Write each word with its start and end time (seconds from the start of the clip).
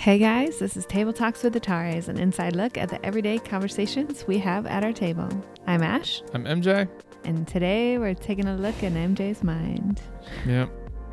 Hey 0.00 0.16
guys, 0.16 0.58
this 0.58 0.78
is 0.78 0.86
Table 0.86 1.12
Talks 1.12 1.42
with 1.42 1.54
Atares, 1.54 2.08
an 2.08 2.18
inside 2.18 2.56
look 2.56 2.78
at 2.78 2.88
the 2.88 3.04
everyday 3.04 3.38
conversations 3.38 4.26
we 4.26 4.38
have 4.38 4.64
at 4.64 4.82
our 4.82 4.94
table. 4.94 5.28
I'm 5.66 5.82
Ash, 5.82 6.22
I'm 6.32 6.44
MJ. 6.44 6.88
and 7.24 7.46
today 7.46 7.98
we're 7.98 8.14
taking 8.14 8.48
a 8.48 8.56
look 8.56 8.82
in 8.82 8.94
MJ's 8.94 9.44
mind. 9.44 10.00
Yep. 10.46 10.70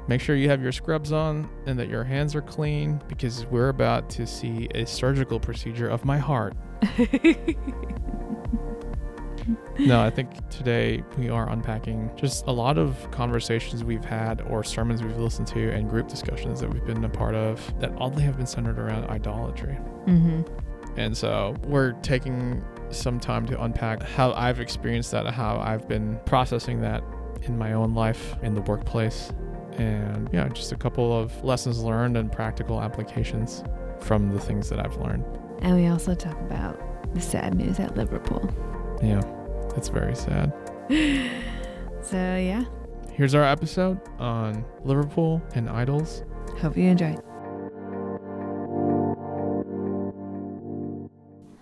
Make 0.08 0.22
sure 0.22 0.38
you 0.38 0.48
have 0.48 0.64
your 0.64 0.72
scrubs 0.72 1.12
on 1.12 1.50
and 1.66 1.78
that 1.78 1.90
your 1.90 2.06
hands 2.06 2.34
are 2.34 2.42
clean 2.42 3.02
because 3.10 3.46
we're 3.48 3.68
about 3.68 4.10
to 4.12 4.26
see 4.26 4.70
a 4.74 4.86
surgical 4.86 5.38
procedure 5.38 5.90
of 5.90 6.06
my 6.06 6.18
heart. 6.18 6.56
No, 9.80 10.02
I 10.02 10.10
think 10.10 10.50
today 10.50 11.04
we 11.18 11.30
are 11.30 11.50
unpacking 11.50 12.12
just 12.16 12.46
a 12.48 12.52
lot 12.52 12.78
of 12.78 13.10
conversations 13.12 13.84
we've 13.84 14.06
had 14.06 14.42
or 14.42 14.64
sermons 14.64 15.04
we've 15.04 15.18
listened 15.18 15.48
to 15.50 15.72
and 15.72 15.90
group 15.90 16.08
discussions 16.08 16.60
that 16.60 16.70
we've 16.70 16.86
been 16.86 17.04
a 17.04 17.10
part 17.10 17.36
of 17.36 17.62
that 17.80 17.92
oddly 17.98 18.24
have 18.24 18.38
been 18.38 18.48
centered 18.48 18.80
around 18.80 19.06
idolatry. 19.06 19.78
mm-hmm. 20.06 20.42
And 20.98 21.16
so 21.16 21.56
we're 21.64 21.92
taking 22.02 22.64
some 22.90 23.20
time 23.20 23.46
to 23.48 23.62
unpack 23.62 24.02
how 24.02 24.34
I've 24.34 24.60
experienced 24.60 25.12
that, 25.12 25.28
how 25.28 25.60
I've 25.60 25.88
been 25.88 26.20
processing 26.26 26.82
that 26.82 27.04
in 27.44 27.56
my 27.56 27.74
own 27.74 27.94
life, 27.94 28.36
in 28.42 28.56
the 28.56 28.62
workplace, 28.62 29.32
and 29.74 30.28
yeah, 30.34 30.48
just 30.50 30.72
a 30.72 30.76
couple 30.76 31.18
of 31.18 31.44
lessons 31.44 31.84
learned 31.84 32.18
and 32.18 32.32
practical 32.32 32.82
applications 32.82 33.64
from 34.00 34.32
the 34.32 34.40
things 34.40 34.70
that 34.70 34.80
I've 34.80 34.96
learned. 34.98 35.24
And 35.62 35.76
we 35.76 35.88
also 35.88 36.16
talk 36.16 36.40
about 36.42 36.80
the 37.14 37.22
sad 37.22 37.54
news 37.56 37.80
at 37.80 37.96
Liverpool. 37.96 38.50
Yeah, 39.04 39.22
it's 39.78 39.88
very 39.90 40.16
sad. 40.16 40.52
So, 42.04 42.16
yeah, 42.16 42.64
Here's 43.12 43.36
our 43.36 43.44
episode 43.44 44.00
on 44.18 44.64
Liverpool 44.86 45.42
and 45.56 45.68
idols. 45.70 46.24
hope 46.62 46.78
you 46.78 46.84
enjoy. 46.88 47.16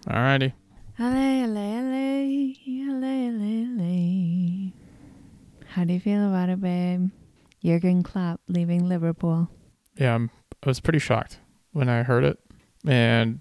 Alrighty. 0.08 0.54
Alley. 3.70 4.74
How 5.68 5.84
do 5.84 5.94
you 5.94 6.00
feel 6.00 6.28
about 6.28 6.50
it, 6.50 6.62
babe? 6.62 7.10
Jurgen 7.64 8.04
Klopp 8.04 8.40
leaving 8.48 8.88
Liverpool. 8.88 9.50
Yeah, 9.98 10.14
I'm, 10.16 10.30
I 10.64 10.68
was 10.68 10.80
pretty 10.80 11.00
shocked 11.00 11.40
when 11.72 11.90
I 11.90 12.04
heard 12.04 12.24
it. 12.24 12.38
And 12.86 13.40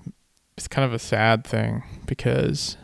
it's 0.56 0.68
kind 0.68 0.84
of 0.86 0.94
a 0.94 0.98
sad 0.98 1.46
thing 1.46 1.82
because 2.06 2.76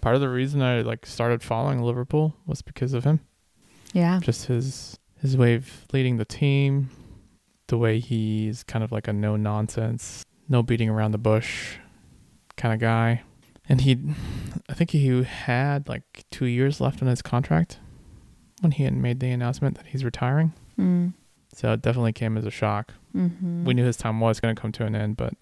part 0.00 0.14
of 0.14 0.20
the 0.20 0.28
reason 0.28 0.62
I 0.62 0.80
like 0.82 1.06
started 1.06 1.42
following 1.42 1.82
Liverpool 1.82 2.34
was 2.46 2.62
because 2.62 2.92
of 2.92 3.04
him. 3.04 3.20
Yeah. 3.92 4.20
Just 4.22 4.46
his 4.46 4.98
his 5.20 5.36
way 5.36 5.54
of 5.54 5.86
leading 5.92 6.16
the 6.16 6.24
team, 6.24 6.90
the 7.66 7.76
way 7.78 8.00
he's 8.00 8.62
kind 8.62 8.82
of 8.82 8.92
like 8.92 9.08
a 9.08 9.12
no 9.12 9.36
nonsense, 9.36 10.24
no 10.48 10.62
beating 10.62 10.88
around 10.88 11.12
the 11.12 11.18
bush 11.18 11.76
kind 12.56 12.72
of 12.74 12.80
guy. 12.80 13.22
And 13.68 13.82
he 13.82 13.98
I 14.68 14.74
think 14.74 14.90
he 14.90 15.22
had 15.22 15.88
like 15.88 16.24
2 16.30 16.46
years 16.46 16.80
left 16.80 17.02
on 17.02 17.08
his 17.08 17.22
contract 17.22 17.78
when 18.60 18.72
he 18.72 18.84
had 18.84 18.94
made 18.94 19.20
the 19.20 19.30
announcement 19.30 19.76
that 19.76 19.86
he's 19.86 20.04
retiring. 20.04 20.52
Mm. 20.78 21.14
So 21.54 21.72
it 21.72 21.82
definitely 21.82 22.12
came 22.12 22.36
as 22.36 22.46
a 22.46 22.50
shock. 22.50 22.94
Mm-hmm. 23.14 23.64
We 23.64 23.74
knew 23.74 23.84
his 23.84 23.96
time 23.96 24.20
was 24.20 24.38
going 24.40 24.54
to 24.54 24.60
come 24.60 24.72
to 24.72 24.84
an 24.84 24.94
end, 24.94 25.16
but 25.16 25.34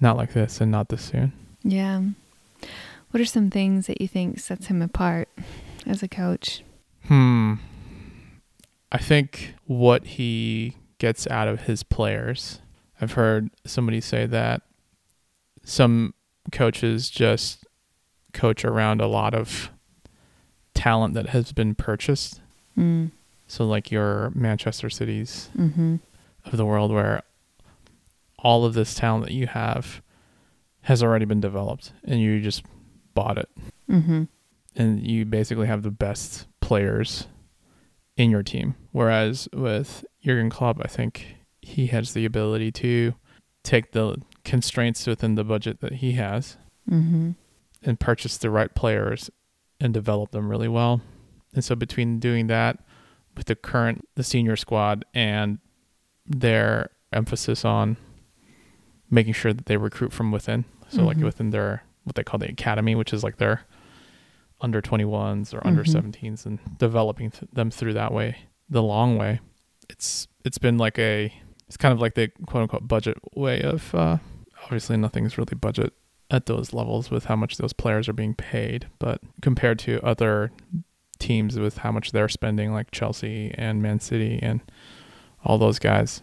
not 0.00 0.16
like 0.16 0.32
this 0.32 0.60
and 0.60 0.70
not 0.70 0.88
this 0.88 1.02
soon. 1.02 1.32
Yeah. 1.62 2.02
What 3.12 3.20
are 3.20 3.24
some 3.26 3.50
things 3.50 3.86
that 3.86 4.00
you 4.00 4.08
think 4.08 4.40
sets 4.40 4.66
him 4.66 4.82
apart 4.82 5.28
as 5.86 6.02
a 6.02 6.08
coach? 6.08 6.62
Hmm. 7.06 7.54
I 8.90 8.98
think 8.98 9.54
what 9.66 10.04
he 10.04 10.76
gets 10.98 11.26
out 11.28 11.46
of 11.48 11.62
his 11.62 11.82
players. 11.82 12.60
I've 13.00 13.12
heard 13.12 13.50
somebody 13.64 14.00
say 14.00 14.26
that 14.26 14.62
some 15.64 16.14
coaches 16.52 17.08
just 17.10 17.64
coach 18.32 18.64
around 18.64 19.00
a 19.00 19.06
lot 19.06 19.34
of 19.34 19.70
talent 20.74 21.14
that 21.14 21.28
has 21.30 21.52
been 21.52 21.74
purchased. 21.74 22.40
Mm. 22.78 23.10
So 23.46 23.64
like 23.66 23.90
your 23.90 24.30
Manchester 24.34 24.88
Cities 24.88 25.50
Mm-hmm. 25.56 25.96
of 26.46 26.56
the 26.56 26.64
world 26.64 26.90
where 26.92 27.22
all 28.38 28.64
of 28.64 28.74
this 28.74 28.94
talent 28.94 29.26
that 29.26 29.34
you 29.34 29.46
have 29.48 30.00
has 30.82 31.02
already 31.02 31.24
been 31.26 31.40
developed 31.40 31.92
and 32.04 32.20
you 32.20 32.40
just 32.40 32.64
bought 33.14 33.38
it. 33.38 33.48
Mm-hmm. 33.90 34.24
and 34.74 35.06
you 35.06 35.24
basically 35.26 35.66
have 35.66 35.82
the 35.82 35.90
best 35.90 36.46
players 36.60 37.26
in 38.16 38.30
your 38.30 38.42
team. 38.42 38.74
Whereas 38.92 39.46
with 39.52 40.04
Jurgen 40.24 40.48
Klopp, 40.50 40.78
I 40.82 40.88
think 40.88 41.36
he 41.60 41.88
has 41.88 42.14
the 42.14 42.24
ability 42.24 42.72
to 42.72 43.14
take 43.64 43.92
the 43.92 44.16
constraints 44.44 45.06
within 45.06 45.34
the 45.34 45.44
budget 45.44 45.80
that 45.80 45.94
he 45.94 46.12
has 46.12 46.56
Mm-hmm. 46.90 47.32
and 47.84 48.00
purchase 48.00 48.36
the 48.38 48.50
right 48.50 48.74
players 48.74 49.30
and 49.78 49.92
develop 49.94 50.30
them 50.32 50.48
really 50.48 50.68
well. 50.68 51.00
And 51.54 51.62
so 51.64 51.74
between 51.76 52.18
doing 52.18 52.46
that 52.48 52.78
with 53.36 53.46
the 53.46 53.54
current 53.54 54.08
the 54.14 54.24
senior 54.24 54.56
squad 54.56 55.04
and 55.14 55.58
their 56.26 56.90
emphasis 57.12 57.64
on 57.64 57.96
making 59.10 59.34
sure 59.34 59.52
that 59.52 59.66
they 59.66 59.76
recruit 59.76 60.12
from 60.12 60.32
within. 60.32 60.64
So 60.88 61.04
like 61.04 61.18
Mhm. 61.18 61.24
within 61.24 61.50
their 61.50 61.84
what 62.04 62.14
they 62.16 62.24
call 62.24 62.38
the 62.38 62.48
academy, 62.48 62.94
which 62.94 63.12
is 63.12 63.22
like 63.22 63.36
their 63.38 63.62
under 64.60 64.80
21s 64.80 65.52
or 65.54 65.66
under 65.66 65.82
Mhm. 65.84 65.92
17s 65.92 66.46
and 66.46 66.58
developing 66.78 67.30
th- 67.30 67.50
them 67.52 67.70
through 67.70 67.94
that 67.94 68.12
way, 68.12 68.36
the 68.68 68.82
long 68.82 69.16
way. 69.16 69.40
It's 69.90 70.28
it's 70.44 70.58
been 70.58 70.78
like 70.78 70.98
a 70.98 71.32
it's 71.66 71.76
kind 71.76 71.92
of 71.92 72.00
like 72.00 72.14
the 72.14 72.28
quote 72.46 72.62
unquote 72.62 72.86
budget 72.86 73.18
way 73.36 73.60
of 73.62 73.94
uh 73.94 74.18
obviously 74.64 74.96
nothing's 74.96 75.36
really 75.38 75.54
budget 75.56 75.92
at 76.30 76.46
those 76.46 76.72
levels 76.72 77.10
with 77.10 77.24
how 77.26 77.36
much 77.36 77.56
those 77.58 77.72
players 77.72 78.08
are 78.08 78.12
being 78.14 78.34
paid, 78.34 78.86
but 78.98 79.20
compared 79.42 79.78
to 79.80 80.00
other 80.04 80.50
teams 81.18 81.58
with 81.58 81.78
how 81.78 81.92
much 81.92 82.12
they're 82.12 82.28
spending, 82.28 82.72
like 82.72 82.90
Chelsea 82.90 83.52
and 83.58 83.82
Man 83.82 84.00
City 84.00 84.38
and 84.42 84.60
all 85.44 85.58
those 85.58 85.78
guys, 85.78 86.22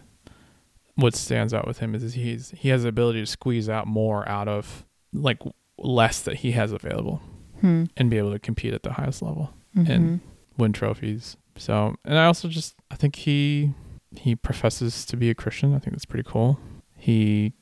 what 0.96 1.14
stands 1.14 1.54
out 1.54 1.66
with 1.66 1.78
him 1.78 1.94
is 1.94 2.14
he's 2.14 2.50
he 2.56 2.70
has 2.70 2.82
the 2.82 2.88
ability 2.88 3.20
to 3.20 3.26
squeeze 3.26 3.68
out 3.68 3.86
more 3.86 4.26
out 4.28 4.48
of 4.48 4.84
like 5.12 5.38
less 5.80 6.20
that 6.20 6.36
he 6.38 6.52
has 6.52 6.72
available 6.72 7.20
Hmm. 7.60 7.84
and 7.96 8.08
be 8.10 8.16
able 8.18 8.32
to 8.32 8.38
compete 8.38 8.72
at 8.74 8.82
the 8.82 8.92
highest 8.94 9.20
level, 9.22 9.52
Mm-hmm. 9.76 9.90
And- 9.92 10.20
win 10.58 10.72
trophies. 10.72 11.36
So, 11.56 11.94
and 12.04 12.18
I 12.18 12.24
also 12.26 12.48
just 12.48 12.74
I 12.90 12.94
think 12.96 13.16
he 13.16 13.72
he 14.16 14.34
professes 14.34 15.04
to 15.06 15.16
be 15.16 15.30
a 15.30 15.34
Christian. 15.34 15.74
I 15.74 15.78
think 15.78 15.92
that's 15.94 16.04
pretty 16.06 16.28
cool. 16.28 16.58
He 16.96 17.52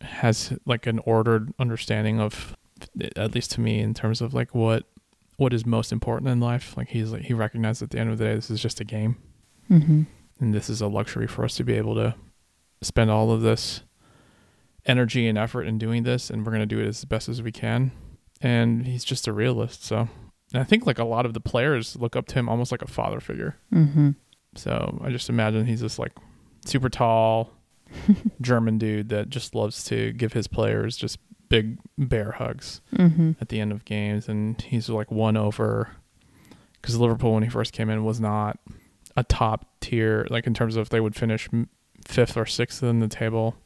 has 0.00 0.52
like 0.66 0.86
an 0.86 0.98
ordered 1.00 1.52
understanding 1.58 2.18
of 2.20 2.56
at 3.16 3.34
least 3.34 3.50
to 3.52 3.60
me 3.60 3.80
in 3.80 3.92
terms 3.94 4.20
of 4.20 4.32
like 4.34 4.54
what 4.54 4.84
what 5.36 5.52
is 5.52 5.64
most 5.66 5.92
important 5.92 6.28
in 6.30 6.40
life. 6.40 6.76
Like 6.76 6.88
he's 6.88 7.12
like 7.12 7.22
he 7.22 7.34
recognizes 7.34 7.82
at 7.82 7.90
the 7.90 7.98
end 7.98 8.10
of 8.10 8.18
the 8.18 8.24
day 8.24 8.34
this 8.34 8.50
is 8.50 8.60
just 8.62 8.80
a 8.80 8.84
game 8.84 9.16
Mm-hmm. 9.70 10.02
and 10.40 10.54
this 10.54 10.68
is 10.70 10.80
a 10.80 10.86
luxury 10.88 11.26
for 11.28 11.44
us 11.44 11.54
to 11.56 11.64
be 11.64 11.74
able 11.74 11.94
to 11.96 12.14
spend 12.82 13.10
all 13.10 13.30
of 13.30 13.42
this 13.42 13.82
energy 14.86 15.28
and 15.28 15.36
effort 15.38 15.64
in 15.64 15.78
doing 15.78 16.02
this 16.04 16.30
and 16.30 16.44
we're 16.44 16.52
going 16.52 16.66
to 16.68 16.74
do 16.74 16.80
it 16.80 16.86
as 16.86 17.04
best 17.04 17.28
as 17.28 17.42
we 17.42 17.52
can. 17.52 17.92
And 18.40 18.86
he's 18.86 19.04
just 19.04 19.26
a 19.28 19.32
realist 19.32 19.84
so. 19.84 20.08
And 20.52 20.60
i 20.60 20.64
think 20.64 20.86
like 20.86 20.98
a 20.98 21.04
lot 21.04 21.26
of 21.26 21.34
the 21.34 21.40
players 21.40 21.96
look 21.96 22.16
up 22.16 22.26
to 22.28 22.34
him 22.34 22.48
almost 22.48 22.72
like 22.72 22.82
a 22.82 22.86
father 22.88 23.20
figure. 23.20 23.56
Mm-hmm. 23.72 24.10
so 24.56 25.00
i 25.04 25.10
just 25.10 25.28
imagine 25.28 25.66
he's 25.66 25.80
this 25.80 25.98
like 25.98 26.12
super 26.66 26.88
tall 26.88 27.52
german 28.40 28.78
dude 28.78 29.08
that 29.10 29.28
just 29.28 29.54
loves 29.54 29.84
to 29.84 30.12
give 30.12 30.32
his 30.32 30.46
players 30.48 30.96
just 30.96 31.18
big 31.48 31.78
bear 31.98 32.32
hugs 32.32 32.80
Mm-hmm. 32.94 33.32
at 33.40 33.48
the 33.48 33.60
end 33.60 33.72
of 33.72 33.84
games, 33.84 34.28
and 34.28 34.60
he's 34.62 34.88
like 34.88 35.10
won 35.10 35.36
over 35.36 35.88
because 36.80 36.96
Liverpool 36.96 37.34
when 37.34 37.42
he 37.42 37.48
first 37.48 37.72
came 37.72 37.90
in 37.90 38.04
was 38.04 38.20
not 38.20 38.58
a 39.16 39.24
top 39.24 39.66
tier 39.80 40.26
like 40.30 40.46
in 40.46 40.54
terms 40.54 40.76
of 40.76 40.82
if 40.82 40.88
they 40.90 41.00
would 41.00 41.16
finish 41.16 41.48
fifth 42.06 42.36
or 42.36 42.46
sixth 42.46 42.82
in 42.84 43.00
the 43.00 43.08
table, 43.08 43.56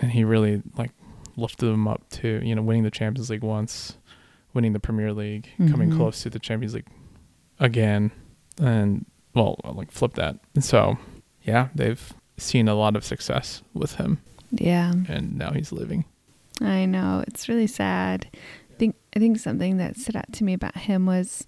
and 0.00 0.10
he 0.12 0.24
really 0.24 0.62
like 0.76 0.90
lifted 1.36 1.66
them 1.66 1.88
up 1.88 2.08
to 2.10 2.40
you 2.44 2.54
know 2.54 2.62
winning 2.62 2.82
the 2.84 2.90
Champions 2.90 3.30
League 3.30 3.42
once, 3.42 3.96
winning 4.52 4.72
the 4.72 4.80
Premier 4.80 5.12
League, 5.12 5.48
coming 5.68 5.90
Mhm. 5.90 5.96
close 5.96 6.22
to 6.22 6.30
the 6.30 6.38
Champions 6.38 6.74
League 6.74 6.86
again, 7.60 8.10
and 8.60 9.04
well 9.34 9.58
like 9.64 9.90
flip 9.90 10.14
that. 10.14 10.38
And 10.54 10.64
so 10.64 10.98
yeah, 11.42 11.68
they've 11.74 12.12
seen 12.36 12.68
a 12.68 12.74
lot 12.74 12.96
of 12.96 13.04
success 13.04 13.62
with 13.74 13.96
him, 13.96 14.18
Yeah. 14.50 14.92
and 15.08 15.36
now 15.38 15.52
he's 15.52 15.72
leaving. 15.72 16.04
I 16.60 16.84
know 16.86 17.24
it's 17.26 17.48
really 17.48 17.66
sad. 17.66 18.28
I 18.72 18.76
think 18.76 18.96
I 19.16 19.18
think 19.20 19.38
something 19.38 19.76
that 19.78 19.96
stood 19.96 20.16
out 20.16 20.32
to 20.32 20.44
me 20.44 20.52
about 20.54 20.76
him 20.76 21.06
was 21.06 21.46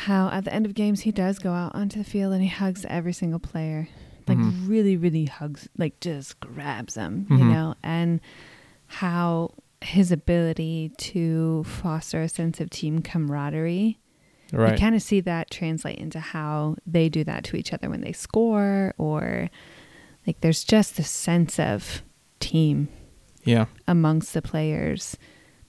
how 0.00 0.28
at 0.28 0.44
the 0.44 0.52
end 0.52 0.66
of 0.66 0.74
games 0.74 1.00
he 1.02 1.12
does 1.12 1.38
go 1.38 1.52
out 1.52 1.74
onto 1.74 1.98
the 1.98 2.04
field 2.04 2.34
and 2.34 2.42
he 2.42 2.48
hugs 2.48 2.84
every 2.88 3.14
single 3.14 3.38
player, 3.38 3.88
like 4.28 4.38
Mhm. 4.38 4.68
really, 4.68 4.96
really 4.96 5.26
hugs, 5.26 5.68
like 5.76 5.98
just 6.00 6.38
grabs 6.40 6.94
them, 6.94 7.26
you 7.30 7.36
Mhm. 7.38 7.48
know, 7.50 7.74
and 7.82 8.20
how 8.86 9.52
his 9.82 10.10
ability 10.10 10.90
to 10.96 11.62
foster 11.64 12.22
a 12.22 12.28
sense 12.28 12.60
of 12.60 12.70
team 12.70 13.00
camaraderie. 13.02 13.98
You 14.52 14.58
kind 14.78 14.94
of 14.94 15.02
see 15.02 15.20
that 15.20 15.50
translate 15.50 15.98
into 15.98 16.20
how 16.20 16.76
they 16.86 17.08
do 17.08 17.24
that 17.24 17.42
to 17.44 17.56
each 17.56 17.72
other 17.72 17.90
when 17.90 18.00
they 18.00 18.12
score, 18.12 18.94
or 18.96 19.50
like 20.26 20.40
there's 20.40 20.62
just 20.64 20.98
a 20.98 21.02
sense 21.02 21.58
of 21.58 22.02
team 22.40 22.88
Yeah. 23.44 23.66
amongst 23.88 24.34
the 24.34 24.42
players 24.42 25.16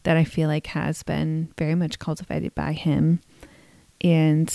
that 0.04 0.16
I 0.16 0.24
feel 0.24 0.48
like 0.48 0.68
has 0.68 1.04
been 1.04 1.50
very 1.58 1.76
much 1.76 1.98
cultivated 2.00 2.54
by 2.56 2.74
him. 2.74 3.20
And 4.02 4.48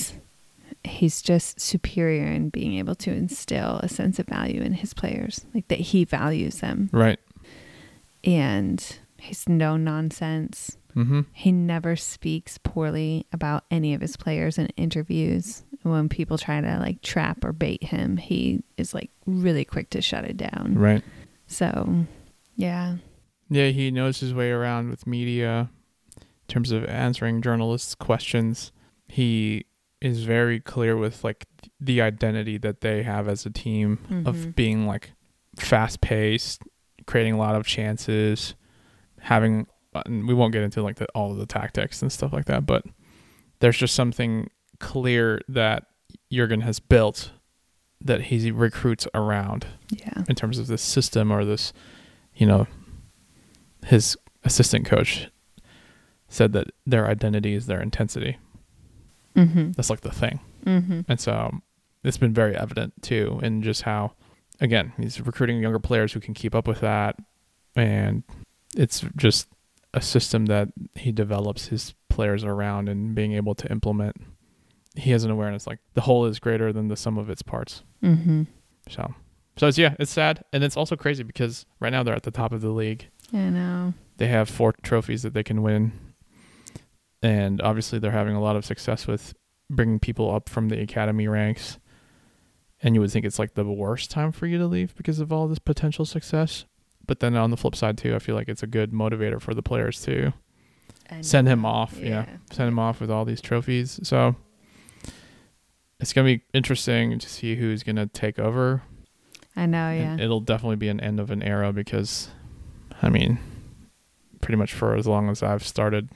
he's 0.85 1.23
just 1.23 1.61
superior 1.61 2.27
in 2.27 2.51
being 2.51 2.75
able 2.75 2.95
to 2.97 3.11
instill 3.11 3.81
a 3.83 3.89
sense 3.89 4.19
of 4.19 4.27
value 4.27 4.61
in 4.61 4.73
his 4.75 4.95
players, 4.95 5.45
like 5.55 5.69
that 5.69 5.81
he 5.81 6.05
values 6.05 6.61
them. 6.61 6.89
Right. 6.93 7.19
And 8.25 8.85
he's 9.19 9.49
no 9.49 9.77
nonsense. 9.77 10.77
Mm-hmm. 10.95 11.23
He 11.33 11.53
never 11.53 11.97
speaks 11.97 12.59
poorly 12.59 13.27
about 13.33 13.65
any 13.71 13.95
of 13.95 14.01
his 14.01 14.17
players 14.17 14.59
in 14.59 14.67
interviews. 14.77 15.65
When 15.83 16.09
people 16.09 16.39
try 16.39 16.61
to 16.61 16.79
like 16.79 17.03
trap 17.03 17.45
or 17.45 17.53
bait 17.53 17.83
him, 17.83 18.17
he 18.17 18.63
is 18.77 18.95
like 18.95 19.11
really 19.27 19.65
quick 19.65 19.91
to 19.91 20.03
shut 20.03 20.25
it 20.25 20.37
down. 20.37 20.75
Right. 20.77 21.03
So, 21.47 22.07
yeah. 22.57 22.97
Yeah, 23.49 23.69
he 23.69 23.91
knows 23.91 24.21
his 24.21 24.33
way 24.33 24.51
around 24.51 24.91
with 24.91 25.07
media 25.07 25.71
in 26.17 26.25
terms 26.49 26.71
of 26.71 26.85
answering 26.85 27.43
journalists' 27.43 27.95
questions. 27.95 28.73
He 29.09 29.67
is 30.05 30.25
very 30.25 30.61
clear 30.61 30.97
with 30.97 31.23
like 31.25 31.47
the 31.81 32.01
identity 32.03 32.59
that 32.59 32.81
they 32.81 33.03
have 33.03 33.29
as 33.29 33.47
a 33.47 33.51
team 33.51 33.99
Mhm. 34.11 34.27
of 34.27 34.57
being 34.57 34.87
like 34.87 35.13
fast 35.57 36.01
paced, 36.01 36.63
creating 37.07 37.35
a 37.35 37.39
lot 37.39 37.55
of 37.55 37.67
chances, 37.67 38.55
having 39.21 39.67
and 40.07 40.27
we 40.27 40.33
won't 40.35 40.53
get 40.55 40.63
into 40.63 40.83
like 40.83 40.97
the, 40.97 41.07
all 41.15 41.31
of 41.33 41.37
the 41.39 41.45
tactics 41.47 42.01
and 42.01 42.11
stuff 42.11 42.33
like 42.33 42.47
that, 42.47 42.65
but 42.65 42.85
there's 43.61 43.77
just 43.77 43.95
something 43.95 44.49
clear 44.79 45.41
that 45.49 45.85
Jurgen 46.33 46.63
has 46.63 46.81
built 46.81 47.31
that 48.01 48.23
he 48.23 48.51
recruits 48.51 49.07
around 49.15 49.67
Yeah. 49.91 50.25
in 50.29 50.35
terms 50.35 50.59
of 50.59 50.67
this 50.67 50.81
system 50.83 51.31
or 51.31 51.45
this, 51.45 51.73
you 52.35 52.47
know, 52.47 52.67
his 53.85 54.17
assistant 54.45 54.87
coach 54.87 55.29
said 56.29 56.53
that 56.55 56.69
their 56.87 57.07
identity 57.07 57.53
is 57.55 57.67
their 57.67 57.81
intensity. 57.83 58.39
Mm-hmm. 59.37 59.73
That's 59.73 59.91
like 59.91 60.03
the 60.03 60.13
thing. 60.13 60.41
Mm-hmm. 60.67 61.01
And 61.09 61.21
so 61.21 61.53
it's 62.05 62.19
been 62.19 62.35
very 62.35 62.57
evident 62.57 62.95
too 63.03 63.41
in 63.43 63.63
just 63.63 63.83
how, 63.83 64.13
again, 64.61 64.93
he's 64.99 65.21
recruiting 65.21 65.61
younger 65.61 65.79
players 65.79 66.13
who 66.13 66.21
can 66.21 66.35
keep 66.35 66.55
up 66.55 66.67
with 66.67 66.81
that. 66.81 67.17
And 67.75 68.23
it's 68.77 69.05
just 69.17 69.49
a 69.95 70.01
system 70.03 70.47
that 70.47 70.69
he 70.95 71.13
develops 71.13 71.69
his 71.69 71.95
players 72.09 72.45
around 72.45 72.89
and 72.89 73.15
being 73.15 73.33
able 73.33 73.55
to 73.55 73.71
implement. 73.71 74.17
He 74.95 75.11
has 75.13 75.25
an 75.25 75.31
awareness 75.31 75.67
like 75.67 75.79
the 75.95 76.03
whole 76.03 76.27
is 76.27 76.39
greater 76.39 76.73
than 76.73 76.89
the 76.89 76.97
sum 76.97 77.17
of 77.17 77.31
its 77.31 77.43
parts. 77.43 77.83
Mm-hmm. 78.03 78.43
So, 78.89 79.15
so 79.57 79.67
it's, 79.69 79.79
yeah, 79.79 79.95
it's 79.99 80.11
sad. 80.11 80.45
And 80.53 80.63
it's 80.63 80.77
also 80.77 80.97
crazy 80.97 81.23
because 81.23 81.65
right 81.81 81.91
now 81.91 82.03
they're 82.03 82.15
at 82.15 82.25
the 82.25 82.31
top 82.31 82.53
of 82.53 82.61
the 82.61 82.71
league. 82.71 83.09
I 83.33 83.49
know. 83.49 83.95
They 84.19 84.27
have 84.27 84.51
four 84.51 84.75
trophies 84.83 85.23
that 85.23 85.33
they 85.33 85.43
can 85.43 85.63
win. 85.63 85.93
And 87.23 87.61
obviously, 87.61 87.99
they're 87.99 88.11
having 88.11 88.35
a 88.35 88.41
lot 88.41 88.57
of 88.57 88.65
success 88.65 89.07
with 89.07 89.35
bringing 89.71 89.99
people 89.99 90.35
up 90.35 90.49
from 90.49 90.69
the 90.69 90.81
academy 90.81 91.29
ranks. 91.29 91.79
And 92.83 92.95
you 92.95 93.01
would 93.01 93.13
think 93.13 93.25
it's 93.25 93.39
like 93.39 93.55
the 93.55 93.65
worst 93.65 94.11
time 94.11 94.33
for 94.33 94.47
you 94.47 94.59
to 94.59 94.67
leave 94.67 94.95
because 94.97 95.21
of 95.21 95.33
all 95.33 95.47
this 95.47 95.61
potential 95.61 96.05
success. 96.05 96.65
But 97.07 97.21
then 97.21 97.37
on 97.37 97.51
the 97.51 97.57
flip 97.57 97.77
side, 97.77 97.97
too, 97.97 98.15
I 98.15 98.19
feel 98.19 98.35
like 98.35 98.49
it's 98.49 98.63
a 98.63 98.67
good 98.67 98.93
motivator 98.93 99.41
for 99.41 99.55
the 99.55 99.63
players 99.63 100.03
to 100.03 100.33
send 101.21 101.47
him 101.47 101.65
off. 101.65 101.97
Yeah. 101.99 102.27
Send 102.51 102.69
him 102.69 102.79
off 102.79 103.01
with 103.01 103.11
all 103.11 103.25
these 103.25 103.41
trophies. 103.41 104.01
So 104.03 104.35
it's 106.01 106.13
going 106.13 106.27
to 106.27 106.39
be 106.39 106.45
interesting 106.53 107.19
to 107.19 107.29
see 107.29 107.55
who's 107.55 107.83
going 107.83 107.97
to 107.97 108.07
take 108.07 108.39
over 108.39 108.83
I 109.57 109.67
know. 109.67 109.91
Yeah. 109.91 110.13
and 110.13 110.21
it'll 110.21 110.41
definitely 110.41 110.77
be 110.77 110.89
an 110.89 111.01
end 111.01 111.21
of 111.21 111.31
an 111.31 111.43
era 111.43 111.73
because, 111.73 112.29
I 113.03 113.09
mean, 113.09 113.39
pretty 114.41 114.57
much 114.57 114.73
for 114.73 114.97
as 114.97 115.07
long 115.07 115.29
as 115.29 115.43
I've 115.43 115.67
started 115.67 116.09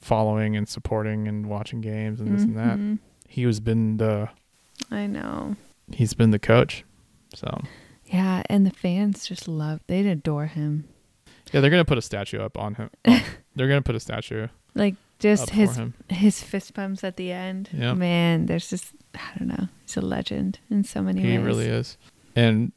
following 0.00 0.56
and 0.56 0.68
supporting 0.68 1.26
and 1.28 1.46
watching 1.46 1.80
games 1.80 2.20
and 2.20 2.34
this 2.34 2.42
and 2.44 2.56
that, 2.56 2.78
Mhm. 2.78 2.98
he 3.28 3.42
has 3.42 3.60
been 3.60 3.96
the 3.96 4.28
I 4.90 5.06
know. 5.06 5.56
he's 5.92 6.14
been 6.14 6.30
the 6.30 6.38
coach. 6.38 6.84
So 7.34 7.62
Yeah, 8.06 8.42
and 8.48 8.64
the 8.66 8.70
fans 8.70 9.26
just 9.26 9.48
love. 9.48 9.80
they'd 9.86 10.06
adore 10.06 10.46
him. 10.46 10.84
yeah, 11.52 11.60
they're 11.60 11.70
gonna 11.70 11.84
put 11.84 11.98
a 11.98 12.02
statue 12.02 12.40
up 12.40 12.56
on 12.58 12.74
him. 12.74 12.90
Oh, 13.06 13.24
they're 13.56 13.68
gonna 13.68 13.82
put 13.82 13.94
a 13.94 14.00
statue 14.00 14.48
Like 14.74 14.94
just 15.18 15.50
his 15.50 15.80
his 16.10 16.42
fist 16.42 16.74
bumps 16.74 17.02
at 17.02 17.16
the 17.16 17.32
end. 17.32 17.70
Yep. 17.72 17.96
Man, 17.96 18.46
there's 18.46 18.68
just 18.70 18.92
I 19.14 19.38
don't 19.38 19.48
know. 19.48 19.68
He's 19.86 19.96
a 19.96 20.02
legend 20.02 20.58
in 20.70 20.84
so 20.84 21.02
many 21.02 21.22
He 21.22 21.28
ways. 21.28 21.38
He 21.38 21.42
really 21.44 21.66
is, 21.66 21.96
and 22.34 22.72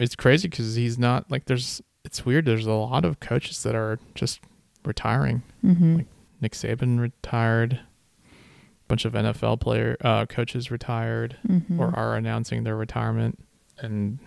it's 0.00 0.16
crazy 0.16 0.48
because 0.48 0.74
he's 0.74 0.98
not 0.98 1.30
like 1.30 1.44
there's. 1.44 1.80
It's 2.04 2.26
weird. 2.26 2.46
There's 2.46 2.66
a 2.66 2.72
lot 2.72 3.04
of 3.04 3.20
coaches 3.20 3.62
that 3.62 3.76
are 3.76 4.00
just 4.16 4.40
retiring. 4.84 5.42
Mm-hmm. 5.64 5.96
Like- 5.98 6.06
Nick 6.42 6.52
Saban 6.52 6.98
retired. 7.00 7.74
A 7.74 8.88
bunch 8.88 9.04
of 9.06 9.14
NFL 9.14 9.60
player 9.60 9.96
uh, 10.02 10.26
coaches 10.26 10.70
retired. 10.70 11.36
mm-hmm. 11.48 11.80
or 11.80 11.94
are 11.96 12.16
announcing 12.16 12.64
their 12.64 12.76
retirement 12.76 13.38
and 13.78 14.18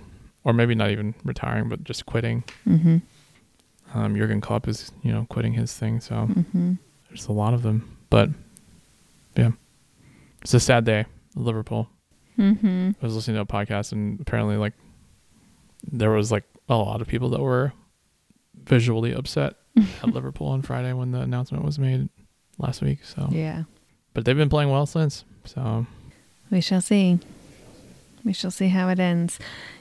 or 0.44 0.54
maybe 0.54 0.74
not 0.76 0.90
even 0.92 1.14
retiring 1.24 1.70
but 1.70 1.84
just 1.84 2.06
quitting 2.08 2.44
mm-hmm. 2.68 2.98
um 3.98 4.16
jurgen 4.16 4.42
klopp 4.42 4.68
is 4.68 4.92
you 5.04 5.12
know 5.12 5.26
quitting 5.30 5.54
his 5.54 5.72
thing 5.74 6.00
so 6.00 6.16
Mm-hmm. 6.16 6.74
there's 7.08 7.28
a 7.28 7.32
lot 7.32 7.54
of 7.54 7.62
them 7.62 7.98
but 8.10 8.30
yeah 9.38 9.52
it's 10.42 10.54
a 10.54 10.60
sad 10.60 10.84
day 10.86 11.06
liverpool 11.36 11.90
Mm-hmm. 12.40 12.92
i 13.02 13.06
was 13.06 13.16
listening 13.16 13.36
to 13.36 13.42
a 13.42 13.46
podcast 13.46 13.92
and 13.92 14.20
apparently 14.20 14.58
like 14.58 14.74
there 15.92 16.12
was 16.12 16.32
like 16.32 16.44
a 16.68 16.76
lot 16.76 17.02
of 17.02 17.08
people 17.08 17.30
that 17.30 17.42
were 17.42 17.72
visually 18.66 19.14
upset 19.14 19.56
at 20.04 20.10
liverpool 20.13 20.48
on 20.48 20.62
friday 20.62 20.94
when 20.94 21.12
the 21.12 21.19
announcement 21.22 21.63
was 21.63 21.77
made 21.80 22.10
last 22.57 22.81
week 22.81 23.00
so 23.04 23.27
Yeah. 23.31 23.63
but 24.13 24.25
they've 24.25 24.38
been 24.38 24.50
playing 24.50 24.69
well 24.72 24.86
since 24.86 25.24
so 25.45 25.86
We 26.51 26.62
shall 26.62 26.81
see. 26.81 27.19
We 28.24 28.33
shall 28.33 28.51
see 28.51 28.69
how 28.69 28.89
it 28.89 29.00
ends. 29.00 29.38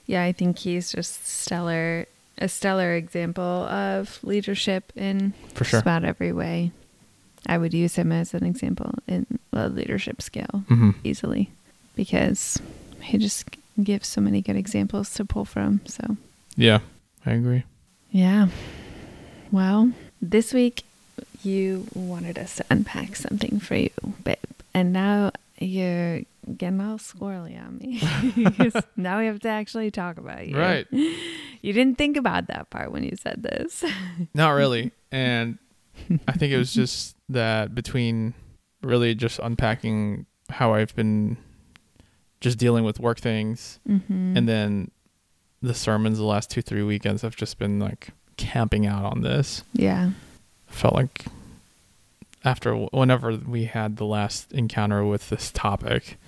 Yeah, 0.07 0.23
I 0.25 0.33
think 0.33 0.59
he's 0.59 0.93
just 0.93 1.27
stellar, 1.27 2.07
a 2.37 2.49
stellar 2.49 2.95
example 2.95 3.43
of 3.69 4.19
leadership 4.23 4.93
in 4.97 5.33
for 5.55 5.65
just 5.65 5.71
sure 5.71 5.81
about 5.81 6.05
every 6.05 6.33
way. 6.33 6.73
I 7.47 7.57
would 7.59 7.73
use 7.73 7.95
him 7.97 8.13
as 8.13 8.35
an 8.35 8.45
example 8.45 8.93
in 9.07 9.27
a 9.53 9.69
leadership 9.69 10.21
skill 10.21 10.65
hmm 10.69 10.91
easily 11.05 11.51
because 11.97 12.59
he 13.01 13.17
just 13.19 13.49
gives 13.83 14.09
so 14.09 14.21
many 14.21 14.43
good 14.43 14.57
examples 14.57 15.15
to 15.15 15.25
pull 15.25 15.45
from. 15.47 15.81
So, 15.87 16.17
yeah 16.57 16.81
i 17.27 17.33
agree 17.33 17.65
yeah. 18.11 18.49
Well, 19.53 19.93
this 20.21 20.53
week 20.53 20.83
you 21.43 21.87
wanted 21.95 22.39
us 22.39 22.57
to 22.57 22.65
unpack 22.71 23.17
something 23.17 23.61
for 23.61 23.77
you, 23.77 23.91
babe. 24.25 24.37
And 24.73 24.93
now 24.93 25.33
you're 25.59 26.23
getting 26.57 26.81
all 26.81 26.99
squirrely 26.99 27.59
on 27.61 27.79
me. 27.79 28.01
now 28.97 29.19
we 29.21 29.27
have 29.27 29.41
to 29.41 29.49
actually 29.49 29.91
talk 29.91 30.19
about 30.19 30.47
you. 30.47 30.59
right 30.59 30.87
You 30.91 31.73
didn't 31.73 31.97
think 31.97 32.17
about 32.17 32.49
that 32.49 32.71
part 32.71 32.91
when 32.93 33.05
you 33.05 33.17
said 33.17 33.43
this. 33.43 33.85
Not 34.35 34.51
really. 34.51 34.91
And 35.13 35.59
I 36.27 36.33
think 36.33 36.53
it 36.53 36.59
was 36.59 36.73
just 36.75 37.17
that 37.29 37.75
between 37.75 38.35
really 38.83 39.15
just 39.15 39.39
unpacking 39.39 40.27
how 40.51 40.75
I've 40.75 40.95
been 40.97 41.37
just 42.41 42.59
dealing 42.59 42.85
with 42.85 42.99
work 43.01 43.19
things 43.21 43.79
Mm-hmm. 43.89 44.37
and 44.37 44.49
then 44.49 44.91
the 45.63 45.73
sermons 45.73 46.19
the 46.19 46.25
last 46.25 46.51
two, 46.51 46.61
three 46.61 46.83
weekends 46.83 47.23
have 47.23 47.37
just 47.37 47.59
been 47.59 47.79
like 47.79 48.09
camping 48.37 48.87
out 48.87 49.05
on 49.05 49.23
this. 49.23 49.65
yeah. 49.73 50.11
Felt 50.67 50.95
like 50.95 51.27
after 52.45 52.75
whenever 52.75 53.37
we 53.37 53.65
had 53.67 53.97
the 53.97 54.05
last 54.05 54.53
encounter 54.53 55.05
with 55.05 55.29
this 55.31 55.51
topic, 55.53 56.19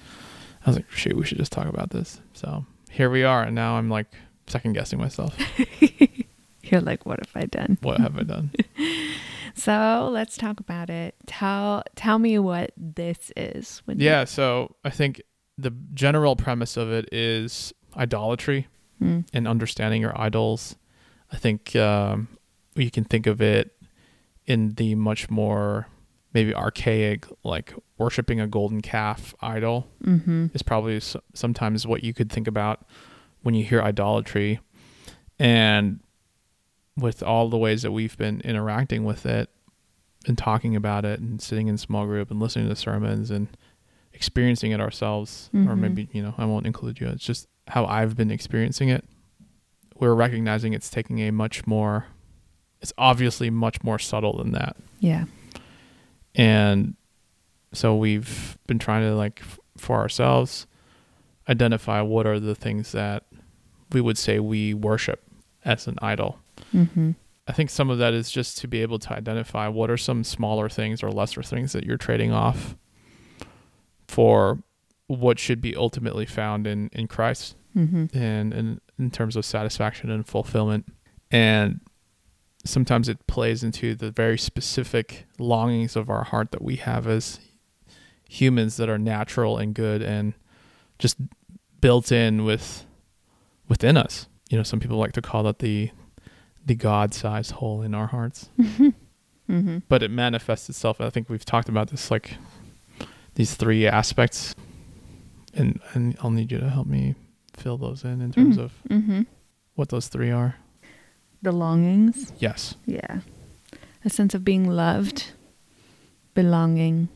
I 0.64 0.70
was 0.70 0.76
like, 0.76 0.90
shoot, 0.90 1.16
we 1.16 1.24
should 1.26 1.38
just 1.38 1.52
talk 1.52 1.66
about 1.66 1.90
this. 1.90 2.20
So 2.32 2.64
here 2.90 3.10
we 3.10 3.24
are. 3.24 3.42
And 3.42 3.54
now 3.54 3.76
I'm 3.76 3.90
like 3.90 4.06
second 4.46 4.74
guessing 4.74 4.98
myself. 5.00 5.36
You're 6.62 6.80
like, 6.80 7.06
what 7.06 7.18
have 7.24 7.30
I 7.42 7.46
done? 7.46 7.78
What 7.82 7.98
have 8.00 8.18
I 8.18 8.22
done? 8.22 8.50
So 9.58 10.10
let's 10.12 10.36
talk 10.36 10.60
about 10.60 10.90
it. 10.90 11.14
Tell 11.26 11.82
tell 11.94 12.18
me 12.18 12.38
what 12.38 12.72
this 12.76 13.32
is. 13.38 13.80
When 13.86 13.98
Yeah, 13.98 14.24
so 14.24 14.76
I 14.84 14.90
think 14.90 15.22
the 15.56 15.72
general 15.94 16.36
premise 16.36 16.76
of 16.76 16.92
it 16.92 17.08
is 17.10 17.72
idolatry 17.96 18.68
Mm, 19.02 19.26
and 19.32 19.46
understanding 19.48 20.00
your 20.02 20.18
idols. 20.18 20.76
I 21.32 21.36
think 21.36 21.74
um, 21.76 22.28
you 22.74 22.90
can 22.90 23.04
think 23.04 23.26
of 23.26 23.40
it 23.40 23.72
in 24.46 24.74
the 24.74 24.94
much 24.94 25.28
more 25.30 25.88
maybe 26.32 26.54
archaic, 26.54 27.26
like 27.44 27.74
worshiping 27.98 28.40
a 28.40 28.46
golden 28.46 28.80
calf 28.82 29.34
idol 29.40 29.88
mm-hmm. 30.04 30.46
is 30.54 30.62
probably 30.62 30.96
s- 30.96 31.16
sometimes 31.34 31.86
what 31.86 32.04
you 32.04 32.12
could 32.12 32.30
think 32.30 32.46
about 32.46 32.86
when 33.42 33.54
you 33.54 33.64
hear 33.64 33.80
idolatry. 33.82 34.60
And 35.38 36.00
with 36.96 37.22
all 37.22 37.48
the 37.48 37.58
ways 37.58 37.82
that 37.82 37.92
we've 37.92 38.16
been 38.16 38.40
interacting 38.42 39.04
with 39.04 39.26
it 39.26 39.50
and 40.26 40.36
talking 40.38 40.74
about 40.76 41.04
it 41.04 41.20
and 41.20 41.40
sitting 41.42 41.68
in 41.68 41.76
small 41.78 42.06
group 42.06 42.30
and 42.30 42.40
listening 42.40 42.68
to 42.68 42.76
sermons 42.76 43.30
and 43.30 43.48
experiencing 44.12 44.72
it 44.72 44.80
ourselves, 44.80 45.50
or 45.52 45.58
Mhm. 45.58 45.78
maybe, 45.78 46.08
you 46.12 46.22
know, 46.22 46.34
I 46.38 46.46
won't 46.46 46.66
include 46.66 47.00
you. 47.00 47.08
It's 47.08 47.24
just 47.24 47.48
how 47.68 47.84
I've 47.86 48.16
been 48.16 48.30
experiencing 48.30 48.88
it. 48.88 49.04
We're 49.98 50.14
recognizing 50.14 50.72
it's 50.72 50.90
taking 50.90 51.20
a 51.20 51.30
much 51.30 51.66
more 51.66 52.06
it's 52.82 52.92
obviously 52.98 53.48
much 53.50 53.82
more 53.82 53.98
subtle 53.98 54.36
than 54.36 54.52
that. 54.52 54.76
Yeah. 55.00 55.24
And 56.34 56.94
so 57.72 57.96
we've 57.96 58.58
been 58.66 58.78
trying 58.78 59.02
to 59.02 59.14
like 59.16 59.40
f- 59.42 59.58
for 59.78 59.96
ourselves 59.96 60.66
identify 61.48 62.00
what 62.02 62.26
are 62.26 62.38
the 62.38 62.54
things 62.54 62.92
that 62.92 63.24
we 63.92 64.00
would 64.00 64.18
say 64.18 64.38
we 64.38 64.74
worship 64.74 65.22
as 65.64 65.86
an 65.86 65.96
idol. 66.02 66.38
Mm-hmm. 66.74 67.12
I 67.48 67.52
think 67.52 67.70
some 67.70 67.88
of 67.90 67.98
that 67.98 68.12
is 68.12 68.30
just 68.30 68.58
to 68.58 68.68
be 68.68 68.82
able 68.82 68.98
to 68.98 69.12
identify 69.12 69.68
what 69.68 69.90
are 69.90 69.96
some 69.96 70.24
smaller 70.24 70.68
things 70.68 71.02
or 71.02 71.10
lesser 71.10 71.42
things 71.42 71.72
that 71.72 71.84
you're 71.84 71.96
trading 71.96 72.32
off 72.32 72.76
for 74.08 74.58
what 75.06 75.38
should 75.38 75.60
be 75.60 75.74
ultimately 75.76 76.26
found 76.26 76.66
in 76.66 76.88
in 76.92 77.08
Christ 77.08 77.56
Mm-hmm. 77.76 78.06
and 78.18 78.54
in, 78.54 78.80
in 78.98 79.10
terms 79.10 79.36
of 79.36 79.44
satisfaction 79.44 80.10
and 80.10 80.26
fulfillment. 80.26 80.86
And 81.30 81.80
sometimes 82.64 83.08
it 83.08 83.26
plays 83.26 83.62
into 83.62 83.94
the 83.94 84.10
very 84.10 84.38
specific 84.38 85.26
longings 85.38 85.96
of 85.96 86.10
our 86.10 86.24
heart 86.24 86.50
that 86.52 86.62
we 86.62 86.76
have 86.76 87.06
as 87.06 87.40
humans 88.28 88.76
that 88.76 88.88
are 88.88 88.98
natural 88.98 89.58
and 89.58 89.74
good 89.74 90.02
and 90.02 90.34
just 90.98 91.16
built 91.80 92.10
in 92.10 92.44
with 92.44 92.84
within 93.68 93.96
us. 93.96 94.28
You 94.50 94.56
know, 94.56 94.62
some 94.62 94.80
people 94.80 94.96
like 94.96 95.12
to 95.12 95.22
call 95.22 95.42
that 95.44 95.58
the 95.58 95.90
the 96.64 96.74
God-sized 96.74 97.52
hole 97.52 97.82
in 97.82 97.94
our 97.94 98.08
hearts. 98.08 98.50
Mm-hmm. 99.48 99.78
But 99.88 100.02
it 100.02 100.10
manifests 100.10 100.68
itself. 100.68 101.00
I 101.00 101.08
think 101.08 101.28
we've 101.28 101.44
talked 101.44 101.68
about 101.68 101.90
this 101.90 102.10
like 102.10 102.36
these 103.36 103.54
three 103.54 103.86
aspects 103.86 104.56
and 105.54 105.80
and 105.92 106.16
I'll 106.20 106.30
need 106.30 106.52
you 106.52 106.58
to 106.58 106.68
help 106.68 106.86
me 106.86 107.14
fill 107.56 107.76
those 107.78 108.04
in 108.04 108.20
in 108.20 108.32
terms 108.32 108.56
Mhm. 108.56 108.62
of 108.64 108.72
Mm-hmm. 108.90 109.22
what 109.74 109.88
those 109.88 110.08
three 110.08 110.30
are. 110.30 110.56
The 111.42 111.52
longings. 111.52 112.32
Yes. 112.38 112.76
Yeah. 112.86 113.20
A 114.04 114.10
sense 114.10 114.34
of 114.34 114.44
being 114.44 114.68
loved, 114.68 115.32
belonging, 116.34 117.08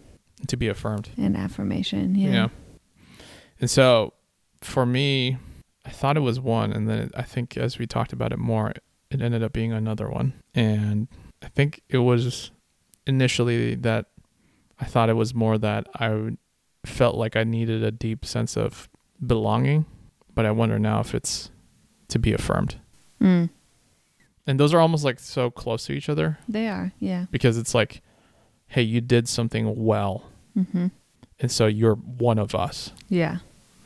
To 0.48 0.56
be 0.56 0.68
affirmed. 0.68 1.10
and 1.16 1.36
affirmation. 1.36 2.14
Yeah. 2.14 2.30
yeah. 2.30 2.48
And 3.60 3.70
so 3.70 4.14
for 4.60 4.86
me, 4.86 5.38
I 5.84 5.90
thought 5.90 6.16
it 6.16 6.20
was 6.20 6.40
one. 6.40 6.72
And 6.72 6.88
then 6.88 7.10
I 7.14 7.22
think 7.22 7.56
as 7.56 7.78
we 7.78 7.86
talked 7.86 8.12
about 8.12 8.32
it 8.32 8.38
more, 8.38 8.72
it 9.10 9.20
ended 9.20 9.42
up 9.42 9.52
being 9.52 9.72
another 9.72 10.08
one. 10.08 10.34
And 10.54 11.08
I 11.42 11.48
think 11.48 11.82
it 11.88 11.98
was 11.98 12.50
initially 13.06 13.74
that 13.76 14.06
I 14.78 14.84
thought 14.84 15.08
it 15.10 15.14
was 15.14 15.34
more 15.34 15.58
that 15.58 15.86
I 15.94 16.36
felt 16.84 17.16
like 17.16 17.36
I 17.36 17.44
needed 17.44 17.82
a 17.82 17.90
deep 17.90 18.24
sense 18.24 18.56
of 18.56 18.88
belonging. 19.24 19.84
But 20.34 20.46
I 20.46 20.50
wonder 20.50 20.78
now 20.78 21.00
if 21.00 21.14
it's 21.14 21.50
to 22.08 22.18
be 22.18 22.32
affirmed. 22.32 22.76
Mm. 23.20 23.50
And 24.46 24.58
those 24.58 24.72
are 24.74 24.80
almost 24.80 25.04
like 25.04 25.20
so 25.20 25.50
close 25.50 25.84
to 25.86 25.92
each 25.92 26.08
other 26.08 26.38
They 26.48 26.66
are. 26.68 26.92
Yeah. 26.98 27.26
because 27.30 27.56
it's 27.58 27.74
like, 27.74 28.02
hey, 28.68 28.82
you 28.82 29.00
did 29.00 29.28
something 29.28 29.84
well. 29.84 30.24
Mm-hmm. 30.56 30.88
And 31.38 31.50
so 31.52 31.66
you're 31.66 31.94
one 31.94 32.38
of 32.38 32.54
us. 32.54 32.92
Yeah. 33.08 33.38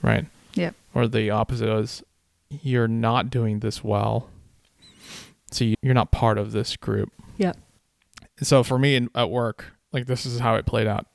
right? 0.03 0.27
Yep. 0.55 0.75
Or 0.95 1.07
the 1.09 1.31
opposite 1.31 1.69
is 1.69 2.03
you're 2.51 2.89
not 2.89 3.31
doing 3.31 3.59
this 3.61 3.83
well, 3.83 4.29
so 5.51 5.65
you- 5.65 5.75
you're 5.83 5.95
not 5.95 6.11
part 6.13 6.39
of 6.39 6.53
this 6.53 6.77
group. 6.77 7.13
Yep. 7.39 7.57
So 8.43 8.63
for 8.63 8.79
me 8.79 8.95
in, 8.97 9.11
at 9.15 9.31
work, 9.31 9.73
like 9.93 10.07
this 10.07 10.25
is 10.27 10.39
how 10.41 10.55
it 10.55 10.67
played 10.67 10.87
out 10.87 11.07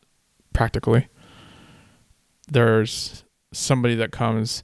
practically. 0.54 1.08
There's 2.48 3.24
somebody 3.54 3.96
that 3.96 4.12
comes 4.12 4.64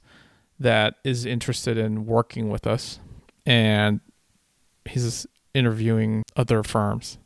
that 0.58 0.94
is 1.04 1.24
interested 1.24 1.76
in 1.76 2.06
working 2.06 2.48
with 2.48 2.66
us, 2.66 3.00
and 3.44 4.00
he's 4.84 5.26
interviewing 5.54 6.22
other 6.36 6.62
firms. 6.62 7.18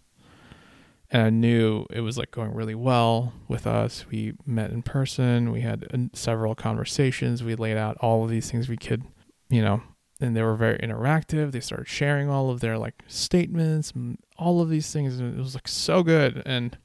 And 1.11 1.23
I 1.23 1.31
knew 1.31 1.87
it 1.91 2.01
was 2.01 2.17
like 2.17 2.31
going 2.31 2.55
really 2.55 2.77
well 2.77 3.33
with 3.49 3.67
us. 3.67 4.07
We 4.09 4.35
met 4.47 4.71
in 4.71 4.83
person. 4.83 5.51
We 5.51 5.63
had 5.63 5.87
uh, 5.93 5.99
several 6.13 6.55
conversations. 6.55 7.43
We 7.43 7.57
laid 7.57 7.77
out 7.77 7.97
all 8.01 8.23
of 8.23 8.31
these 8.31 8.49
things 8.49 8.69
we 8.69 8.77
could, 8.77 9.03
you 9.49 9.61
know, 9.61 9.83
and 10.21 10.37
they 10.37 10.43
were 10.43 10.55
very 10.55 10.79
interactive. 10.79 11.51
They 11.51 11.61
started 11.61 11.89
sharing 11.89 12.31
all 12.31 12.51
of 12.51 12.61
their 12.61 12.79
like 12.79 13.03
statements, 13.09 13.91
and 13.91 14.19
all 14.39 14.61
of 14.61 14.69
these 14.69 14.93
things. 14.93 15.19
And 15.19 15.37
it 15.37 15.41
was 15.41 15.55
like 15.55 15.67
so 15.67 16.05
good. 16.05 16.43
And 16.47 16.79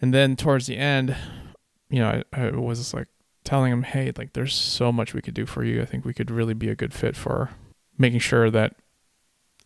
and 0.00 0.14
then 0.14 0.36
towards 0.36 0.66
the 0.66 0.76
end, 0.76 1.16
you 1.90 1.98
know, 1.98 2.22
I, 2.32 2.40
I 2.40 2.50
was 2.50 2.94
like 2.94 3.08
telling 3.44 3.72
him, 3.72 3.82
hey, 3.82 4.12
like 4.16 4.32
there's 4.32 4.54
so 4.54 4.90
much 4.90 5.14
we 5.14 5.22
could 5.22 5.34
do 5.34 5.46
for 5.46 5.62
you. 5.64 5.82
I 5.82 5.84
think 5.84 6.04
we 6.04 6.14
could 6.14 6.30
really 6.30 6.54
be 6.54 6.68
a 6.68 6.74
good 6.74 6.92
fit 6.94 7.16
for 7.16 7.50
making 7.98 8.20
sure 8.20 8.50
that 8.50 8.74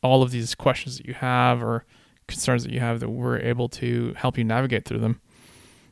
all 0.02 0.22
of 0.22 0.30
these 0.30 0.54
questions 0.54 0.98
that 0.98 1.06
you 1.06 1.14
have 1.14 1.62
or 1.62 1.84
concerns 2.26 2.64
that 2.64 2.72
you 2.72 2.80
have 2.80 3.00
that 3.00 3.08
we're 3.08 3.38
able 3.38 3.68
to 3.68 4.12
help 4.16 4.36
you 4.36 4.44
navigate 4.44 4.84
through 4.84 4.98
them. 4.98 5.20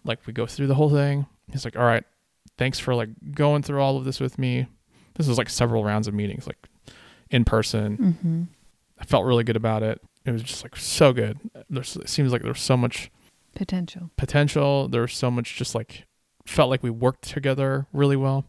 Like 0.04 0.26
we 0.26 0.32
go 0.32 0.46
through 0.46 0.66
the 0.66 0.74
whole 0.74 0.90
thing. 0.90 1.26
He's 1.50 1.64
like, 1.64 1.76
all 1.76 1.84
right, 1.84 2.04
thanks 2.58 2.78
for 2.78 2.94
like 2.94 3.08
going 3.32 3.62
through 3.62 3.80
all 3.80 3.96
of 3.96 4.04
this 4.04 4.20
with 4.20 4.38
me. 4.38 4.66
This 5.14 5.26
was 5.28 5.38
like 5.38 5.48
several 5.48 5.82
rounds 5.82 6.08
of 6.08 6.14
meetings, 6.14 6.46
like 6.46 6.68
in 7.30 7.44
person. 7.44 7.96
Mm-hmm. 7.96 8.42
I 8.98 9.04
felt 9.04 9.24
really 9.24 9.44
good 9.44 9.56
about 9.56 9.82
it. 9.82 10.00
It 10.24 10.32
was 10.32 10.42
just 10.42 10.62
like 10.62 10.76
so 10.76 11.12
good. 11.12 11.38
There's 11.70 11.96
it 11.96 12.08
seems 12.08 12.32
like 12.32 12.42
there's 12.42 12.60
so 12.60 12.76
much 12.76 13.10
Potential. 13.54 14.10
potential. 14.16 14.88
There's 14.88 15.16
so 15.16 15.30
much 15.30 15.56
just 15.56 15.74
like 15.74 16.04
felt 16.46 16.70
like 16.70 16.82
we 16.82 16.90
worked 16.90 17.22
together 17.22 17.86
really 17.92 18.16
well. 18.16 18.44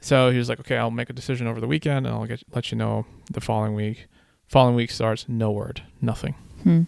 So 0.00 0.30
he 0.30 0.38
was 0.38 0.48
like, 0.48 0.60
okay, 0.60 0.76
I'll 0.76 0.90
make 0.90 1.10
a 1.10 1.12
decision 1.12 1.46
over 1.46 1.60
the 1.60 1.66
weekend 1.66 2.06
and 2.06 2.14
I'll 2.14 2.26
get 2.26 2.42
let 2.54 2.70
you 2.70 2.78
know 2.78 3.06
the 3.30 3.40
following 3.40 3.74
week. 3.74 4.06
Following 4.46 4.76
week 4.76 4.90
starts, 4.90 5.28
no 5.28 5.50
word, 5.50 5.82
nothing. 6.00 6.34
Hmm. 6.62 6.82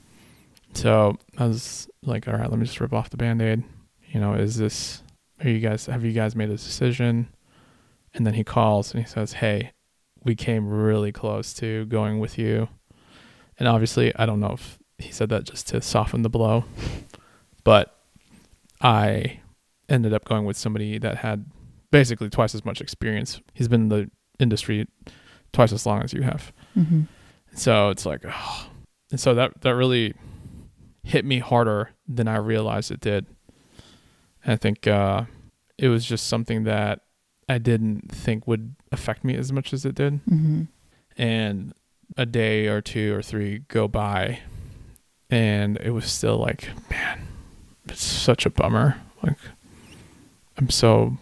So 0.75 1.19
I 1.37 1.47
was 1.47 1.89
like, 2.03 2.29
all 2.29 2.35
right, 2.35 2.49
let 2.49 2.59
me 2.59 2.67
just 2.67 2.81
rip 2.81 2.93
off 2.93 3.11
the 3.11 3.17
band 3.17 3.43
aid. 3.43 3.65
You 4.07 4.21
know, 4.21 4.35
is 4.35 4.57
this, 4.57 5.03
are 5.43 5.49
you 5.49 5.59
guys, 5.59 5.87
have 5.87 6.05
you 6.05 6.13
guys 6.13 6.37
made 6.37 6.51
a 6.51 6.53
decision? 6.53 7.29
And 8.15 8.27
then 8.27 8.35
he 8.35 8.45
calls 8.45 8.95
and 8.95 9.03
he 9.03 9.09
says, 9.09 9.35
hey, 9.35 9.73
we 10.23 10.35
came 10.35 10.69
really 10.69 11.13
close 11.13 11.53
to 11.55 11.87
going 11.87 12.21
with 12.21 12.39
you. 12.39 12.69
And 13.59 13.67
obviously, 13.67 14.15
I 14.15 14.27
don't 14.27 14.41
know 14.41 14.53
if 14.53 14.79
he 14.99 15.11
said 15.11 15.29
that 15.31 15.45
just 15.45 15.67
to 15.69 15.83
soften 15.83 16.23
the 16.23 16.29
blow, 16.29 16.65
but 17.65 17.99
I 18.81 19.41
ended 19.89 20.13
up 20.13 20.25
going 20.25 20.45
with 20.45 20.57
somebody 20.57 20.99
that 20.99 21.19
had 21.19 21.47
basically 21.91 22.29
twice 22.29 22.55
as 22.55 22.65
much 22.65 22.81
experience. 22.81 23.41
He's 23.55 23.69
been 23.69 23.83
in 23.83 23.89
the 23.89 24.11
industry 24.39 24.87
twice 25.53 25.73
as 25.73 25.87
long 25.87 26.03
as 26.03 26.13
you 26.13 26.23
have. 26.23 26.53
Mm-hmm. 26.77 27.03
So 27.55 27.91
it's 27.91 28.07
like, 28.07 28.23
oh. 28.27 28.71
and 29.11 29.19
so 29.19 29.35
that 29.35 29.61
that 29.63 29.75
really 29.75 30.15
hit 31.03 31.25
me 31.25 31.39
harder 31.39 31.91
than 32.07 32.29
I 32.29 32.37
realized 32.37 32.91
it 32.91 33.01
did. 33.01 33.27
And 34.45 34.53
I 34.53 34.57
think 34.57 34.87
uh, 34.87 35.25
it 35.79 35.89
was 35.89 36.05
just 36.05 36.27
something 36.27 36.65
that 36.65 37.01
I 37.49 37.59
didn't 37.59 38.13
think 38.13 38.47
would 38.47 38.77
affect 38.93 39.25
me 39.25 39.35
as 39.35 39.51
much 39.53 39.73
as 39.73 39.85
it 39.85 39.95
did. 39.95 40.25
Mm-hmm. 40.27 40.63
And 41.17 41.73
a 42.17 42.27
day 42.27 42.67
or 42.67 42.81
two 42.81 43.15
or 43.15 43.23
three 43.23 43.61
go 43.69 43.89
by, 43.89 44.41
and 45.31 45.79
it 45.79 45.91
was 45.91 46.11
still 46.11 46.37
like, 46.37 46.69
man, 46.91 47.27
it's 47.87 48.05
such 48.05 48.47
a 48.47 48.51
bummer. 48.51 49.01
Like, 49.23 49.39
I'm 50.59 50.71
so, 50.71 51.17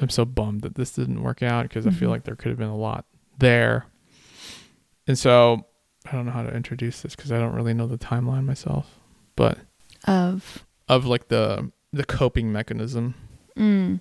I'm 0.00 0.08
so 0.10 0.24
bummed 0.24 0.62
that 0.62 0.74
this 0.74 0.90
didn't 0.92 1.22
work 1.22 1.42
out 1.42 1.62
because 1.64 1.86
I 1.86 1.90
feel 1.90 2.08
Mhm. 2.08 2.12
like 2.12 2.24
there 2.24 2.36
could 2.36 2.48
have 2.50 2.58
been 2.58 2.68
a 2.68 2.76
lot 2.76 3.06
there. 3.38 3.86
And 5.06 5.18
so 5.18 5.66
I 6.04 6.12
don't 6.12 6.26
know 6.26 6.32
how 6.32 6.42
to 6.42 6.54
introduce 6.54 7.02
this 7.02 7.14
because 7.16 7.30
I 7.32 7.38
don't 7.38 7.54
really 7.54 7.74
know 7.74 7.86
the 7.86 7.98
timeline 7.98 8.44
myself, 8.44 8.98
but 9.36 9.58
Of 10.04 10.64
of 10.88 11.04
like 11.06 11.28
the 11.28 11.70
the 11.92 12.04
coping 12.04 12.52
mechanism. 12.52 13.14
mm. 13.56 14.00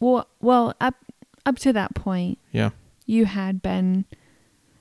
well, 0.00 0.26
well, 0.40 0.74
up 0.80 0.94
up 1.44 1.58
to 1.58 1.72
that 1.72 1.94
point, 1.94 2.38
Yeah. 2.52 2.70
you 3.06 3.26
had 3.26 3.62
been. 3.62 4.04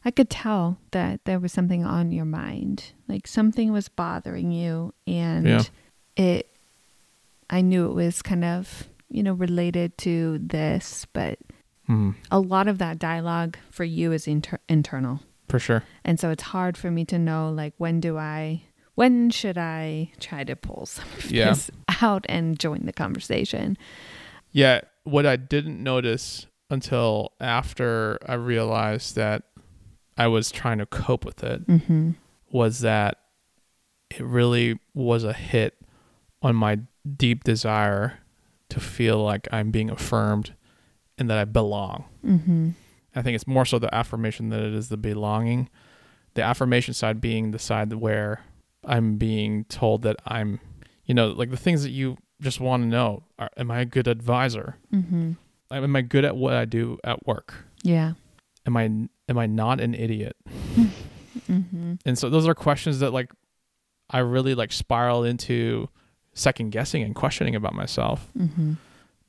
I 0.03 0.09
could 0.11 0.29
tell 0.31 0.79
that 0.91 1.25
there 1.25 1.39
was 1.39 1.51
something 1.53 1.83
on 1.85 2.11
your 2.11 2.25
mind, 2.25 2.93
like 3.07 3.27
something 3.27 3.71
was 3.71 3.87
bothering 3.87 4.51
you, 4.51 4.93
and 5.05 5.45
Yeah. 5.47 5.63
it. 6.15 6.47
I 7.49 7.61
knew 7.61 7.85
it 7.89 7.93
was 7.93 8.21
kind 8.21 8.43
of 8.45 8.87
you 9.11 9.21
know 9.23 9.33
related 9.33 9.97
to 9.99 10.39
this, 10.39 11.05
but 11.13 11.37
Hmm. 11.87 12.11
a 12.29 12.39
lot 12.39 12.67
of 12.67 12.77
that 12.77 12.99
dialogue 12.99 13.57
for 13.71 13.83
you 13.83 14.11
is 14.11 14.27
inter- 14.27 14.59
internal. 14.69 15.19
For 15.49 15.59
sure. 15.59 15.83
And 16.05 16.19
so 16.19 16.29
it's 16.29 16.43
hard 16.43 16.77
for 16.77 16.89
me 16.91 17.03
to 17.05 17.17
know 17.19 17.51
like 17.51 17.73
when 17.77 17.99
do 17.99 18.17
I 18.17 18.63
when 18.95 19.29
should 19.31 19.57
I 19.57 20.11
try 20.19 20.43
to 20.43 20.55
pull 20.55 20.85
some 20.85 21.07
of 21.17 21.31
Yeah. 21.31 21.49
this 21.49 21.71
out 22.01 22.25
and 22.29 22.57
join 22.59 22.85
the 22.85 22.93
conversation. 22.93 23.77
Yeah, 24.51 24.81
what 25.03 25.25
I 25.25 25.35
didn't 25.37 25.81
notice 25.81 26.45
until 26.69 27.31
after 27.39 28.17
I 28.27 28.35
realized 28.35 29.15
that 29.15 29.43
I 30.17 30.27
was 30.27 30.51
trying 30.51 30.77
to 30.77 30.85
cope 30.85 31.25
with 31.25 31.43
it 31.43 31.65
Mm-hmm. 31.67 32.11
was 32.51 32.79
that 32.81 33.17
it 34.11 34.21
really 34.23 34.77
was 34.93 35.23
a 35.23 35.33
hit 35.33 35.75
on 36.41 36.55
my 36.55 36.79
deep 37.17 37.43
desire 37.43 38.19
to 38.71 38.79
feel 38.79 39.23
like 39.23 39.47
I'm 39.51 39.71
being 39.71 39.89
affirmed 39.89 40.53
and 41.17 41.29
that 41.29 41.37
I 41.37 41.45
belong. 41.45 42.05
Mm-hmm. 42.25 42.69
I 43.15 43.21
think 43.21 43.35
it's 43.35 43.47
more 43.47 43.65
so 43.65 43.77
the 43.79 43.93
affirmation 43.93 44.49
than 44.49 44.61
it 44.61 44.73
is 44.73 44.89
the 44.89 44.97
belonging. 44.97 45.69
the 46.33 46.41
affirmation 46.41 46.93
side 46.93 47.19
being 47.19 47.51
the 47.51 47.59
side 47.59 47.91
where 47.93 48.41
I'm 48.85 49.17
being 49.17 49.65
told 49.65 50.03
that 50.03 50.15
I'm, 50.25 50.59
you 51.05 51.13
know, 51.13 51.27
like 51.27 51.51
the 51.51 51.57
things 51.57 51.83
that 51.83 51.91
you 51.91 52.17
just 52.41 52.59
want 52.59 52.83
to 52.83 52.87
know. 52.87 53.23
Are, 53.37 53.49
am 53.57 53.69
I 53.69 53.81
a 53.81 53.85
good 53.85 54.07
advisor? 54.07 54.77
Mm-hmm. 54.93 55.33
Am 55.71 55.95
I 55.95 56.01
good 56.01 56.25
at 56.25 56.35
what 56.35 56.53
I 56.53 56.65
do 56.65 56.97
at 57.03 57.25
work? 57.27 57.53
Yeah. 57.83 58.13
Am 58.65 58.77
I 58.77 58.83
am 58.83 59.37
I 59.37 59.45
not 59.45 59.79
an 59.81 59.93
idiot? 59.93 60.35
Mm-hmm. 61.49 61.93
And 62.05 62.17
so 62.17 62.29
those 62.29 62.47
are 62.47 62.53
questions 62.53 62.99
that 62.99 63.11
like 63.11 63.31
I 64.09 64.19
really 64.19 64.53
like 64.53 64.71
spiral 64.71 65.23
into 65.23 65.89
second 66.33 66.71
guessing 66.71 67.03
and 67.03 67.15
questioning 67.15 67.55
about 67.55 67.73
myself. 67.73 68.27
Mm-hmm. 68.37 68.73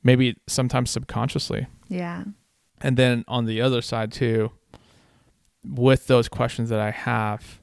Maybe 0.03 0.37
sometimes 0.47 0.91
subconsciously. 0.91 1.67
Yeah. 1.87 2.23
And 2.81 2.97
then 2.97 3.23
on 3.27 3.45
the 3.45 3.61
other 3.61 3.81
side 3.81 4.11
too, 4.11 4.51
with 5.65 6.07
those 6.07 6.27
questions 6.27 6.69
that 6.69 6.79
I 6.79 6.91
have, 6.91 7.61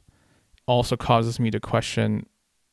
also 0.66 0.97
causes 0.97 1.40
me 1.40 1.50
to 1.50 1.61
question 1.61 2.26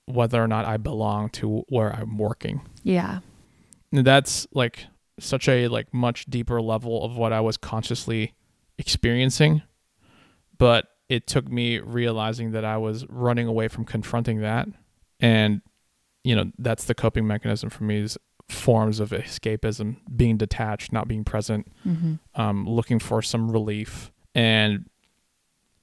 whether 0.05 0.41
or 0.41 0.47
not 0.47 0.65
I 0.65 0.77
belong 0.77 1.29
to 1.29 1.65
where 1.69 1.93
I'm 1.93 2.17
working. 2.17 2.61
Yeah. 2.83 3.19
And 3.91 4.05
that's 4.05 4.47
like 4.53 4.85
such 5.19 5.49
a 5.49 5.67
like 5.67 5.93
much 5.93 6.25
deeper 6.25 6.61
level 6.61 7.03
of 7.03 7.17
what 7.17 7.33
I 7.33 7.41
was 7.41 7.57
consciously 7.57 8.33
experiencing. 8.77 9.63
But 10.57 10.87
it 11.09 11.27
took 11.27 11.49
me 11.49 11.79
realizing 11.79 12.51
that 12.51 12.65
I 12.65 12.77
was 12.77 13.05
running 13.09 13.47
away 13.47 13.67
from 13.67 13.85
confronting 13.85 14.41
that. 14.41 14.67
And, 15.19 15.61
you 16.27 16.35
know, 16.35 16.51
that's 16.59 16.85
the 16.85 16.93
coping 16.95 17.25
mechanism 17.27 17.69
for 17.69 17.83
me 17.83 17.99
is 18.01 18.17
forms 18.49 18.99
of 18.99 19.09
escapism, 19.11 19.97
being 20.15 20.37
detached, 20.37 20.91
not 20.91 21.07
being 21.07 21.23
present, 21.23 21.67
Mm-hmm. 21.85 22.13
um, 22.41 22.67
looking 22.67 22.99
for 22.99 23.21
some 23.21 23.51
relief. 23.51 24.11
And 24.35 24.89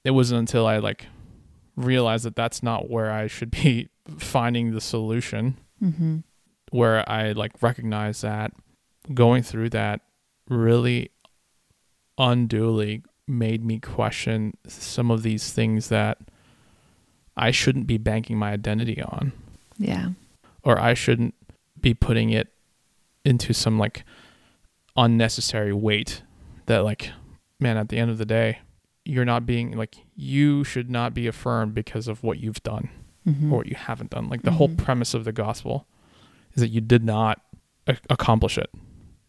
it 0.03 0.11
wasn't 0.11 0.39
until 0.39 0.65
I 0.67 0.77
like 0.77 1.07
realized 1.75 2.25
that 2.25 2.35
that's 2.35 2.61
not 2.63 2.89
where 2.89 3.11
I 3.11 3.27
should 3.27 3.51
be 3.51 3.89
finding 4.17 4.71
the 4.71 4.81
solution, 4.81 5.57
Mm-hmm. 5.83 6.17
where 6.71 7.07
I 7.09 7.31
like 7.33 7.51
recognize 7.61 8.21
that 8.21 8.51
going 9.13 9.43
through 9.43 9.69
that 9.71 10.01
really 10.49 11.11
unduly 12.17 13.03
made 13.27 13.63
me 13.65 13.79
question 13.79 14.53
some 14.67 15.09
of 15.11 15.23
these 15.23 15.51
things 15.51 15.89
that 15.89 16.17
I 17.35 17.51
shouldn't 17.51 17.87
be 17.87 17.97
banking 17.97 18.37
my 18.37 18.51
identity 18.51 19.01
on 19.01 19.31
Yeah. 19.77 20.09
Or 20.65 20.79
I 20.79 20.93
shouldn't 20.93 21.33
be 21.79 21.93
putting 21.93 22.31
it 22.31 22.49
into 23.23 23.53
some 23.53 23.77
like 23.79 24.03
unnecessary 24.97 25.73
weight 25.73 26.23
that 26.67 26.79
like 26.83 27.11
man 27.59 27.77
at 27.77 27.89
the 27.89 27.97
end 27.97 28.09
of 28.11 28.17
the 28.17 28.25
day 28.25 28.59
you're 29.03 29.25
not 29.25 29.45
being 29.45 29.75
like 29.77 29.95
you 30.15 30.63
should 30.63 30.89
not 30.89 31.13
be 31.13 31.27
affirmed 31.27 31.73
because 31.73 32.07
of 32.07 32.23
what 32.23 32.39
you've 32.39 32.63
done 32.63 32.89
Mm-hmm. 33.27 33.51
or 33.51 33.57
what 33.57 33.65
you 33.67 33.75
haven't 33.75 34.11
done 34.11 34.29
like 34.29 34.43
the 34.43 34.51
whole 34.51 34.69
Mhm. 34.69 34.77
premise 34.77 35.15
of 35.15 35.23
the 35.23 35.31
gospel 35.31 35.87
is 36.53 36.61
that 36.61 36.67
you 36.69 36.79
did 36.79 37.03
not 37.03 37.41
a- 37.87 37.97
accomplish 38.07 38.55
it 38.55 38.69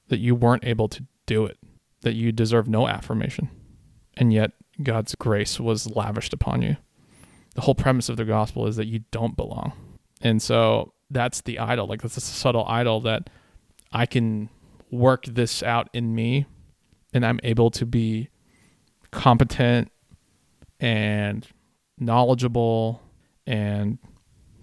that 0.08 0.18
you 0.18 0.34
weren't 0.34 0.66
able 0.66 0.86
to 0.88 1.06
do 1.24 1.46
it 1.46 1.56
that 2.02 2.12
you 2.12 2.30
deserve 2.30 2.68
no 2.68 2.86
affirmation 2.86 3.48
and 4.14 4.34
yet 4.34 4.52
God's 4.82 5.14
grace 5.14 5.58
was 5.58 5.88
lavished 5.96 6.34
upon 6.34 6.60
you 6.60 6.76
the 7.54 7.62
whole 7.62 7.74
premise 7.74 8.10
of 8.10 8.18
the 8.18 8.26
gospel 8.26 8.66
is 8.66 8.76
that 8.76 8.84
you 8.86 9.00
don't 9.10 9.34
belong 9.34 9.72
and 10.20 10.42
so 10.42 10.92
that's 11.10 11.40
the 11.42 11.58
idol 11.58 11.86
like 11.86 12.02
that's 12.02 12.16
a 12.16 12.20
subtle 12.20 12.64
idol 12.68 13.00
that 13.00 13.30
i 13.92 14.04
can 14.06 14.48
work 14.90 15.24
this 15.26 15.62
out 15.62 15.88
in 15.92 16.14
me 16.14 16.46
and 17.12 17.24
i'm 17.24 17.38
able 17.44 17.70
to 17.70 17.86
be 17.86 18.28
competent 19.10 19.90
and 20.80 21.46
knowledgeable 21.98 23.02
and 23.46 23.98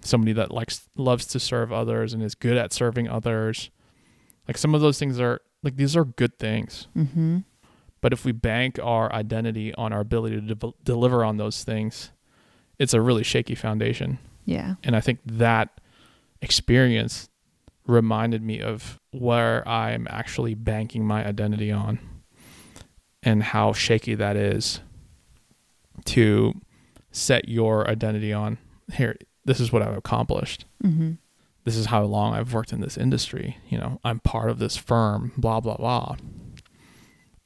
somebody 0.02 0.34
that 0.34 0.52
likes 0.52 0.88
loves 0.96 1.26
to 1.26 1.40
serve 1.40 1.72
others 1.72 2.14
and 2.14 2.22
is 2.22 2.36
good 2.36 2.58
at 2.58 2.74
serving 2.74 3.08
others 3.08 3.70
like 4.48 4.58
some 4.58 4.76
of 4.76 4.82
those 4.82 5.00
things 5.00 5.20
are 5.20 5.42
like 5.64 5.76
these 5.78 5.96
are 5.96 6.06
good 6.06 6.38
things 6.38 6.88
Mm-hmm. 6.96 7.40
but 8.02 8.12
if 8.14 8.26
we 8.26 8.32
bank 8.34 8.78
our 8.84 9.12
identity 9.14 9.74
on 9.76 9.94
our 9.94 10.02
ability 10.02 10.42
to 10.42 10.56
de- 10.56 10.74
deliver 10.84 11.24
on 11.24 11.38
those 11.38 11.64
things 11.64 12.12
it's 12.78 12.94
a 12.94 13.00
really 13.02 13.24
shaky 13.24 13.56
foundation 13.56 14.20
Yeah. 14.46 14.76
and 14.84 14.96
I 14.96 15.00
think 15.00 15.20
that 15.26 15.80
experience 16.44 17.30
reminded 17.88 18.44
me 18.44 18.62
of 18.62 19.00
where 19.12 19.68
I'm 19.68 20.08
actually 20.10 20.54
banking 20.54 21.06
my 21.06 21.26
identity 21.26 21.72
on 21.72 22.00
and 23.24 23.42
how 23.42 23.74
shaky 23.74 24.16
that 24.16 24.36
is 24.36 24.82
to 26.06 26.54
set 27.12 27.48
your 27.48 27.88
identity 27.90 28.34
on. 28.34 28.58
Here, 28.94 29.16
this 29.46 29.60
is 29.60 29.72
what 29.72 29.82
I've 29.82 29.98
accomplished. 29.98 30.66
Mm-hmm. 30.84 31.14
This 31.64 31.78
is 31.78 31.88
how 31.88 32.04
long 32.04 32.34
I've 32.34 32.54
worked 32.54 32.74
in 32.74 32.82
this 32.82 32.98
industry. 32.98 33.58
You 33.70 33.78
know, 33.78 34.00
I'm 34.04 34.20
part 34.20 34.50
of 34.50 34.60
this 34.60 34.76
firm, 34.76 35.32
blah, 35.38 35.62
blah, 35.62 35.78
blah. 35.78 36.18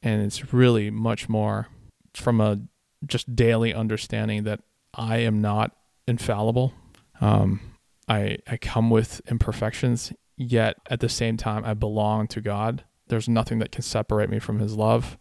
And 0.02 0.24
it's 0.24 0.54
really 0.54 0.90
much 0.90 1.30
more 1.30 1.68
from 2.16 2.42
a 2.42 2.60
just 3.06 3.36
daily 3.36 3.74
understanding 3.74 4.44
that 4.46 4.62
I 4.94 5.18
am 5.18 5.42
not 5.42 5.76
infallible. 6.08 6.74
Um, 7.22 7.60
I 8.08 8.38
I 8.48 8.58
come 8.58 8.89
with 8.89 9.22
imperfections, 9.30 10.13
yet 10.36 10.78
at 10.89 11.00
the 11.00 11.10
same 11.10 11.38
time 11.38 11.65
I 11.65 11.74
belong 11.74 12.28
to 12.28 12.41
God. 12.41 12.84
There's 13.08 13.30
nothing 13.30 13.60
that 13.60 13.72
can 13.72 13.82
separate 13.82 14.30
me 14.30 14.39
from 14.39 14.60
His 14.60 14.76
love, 14.76 15.17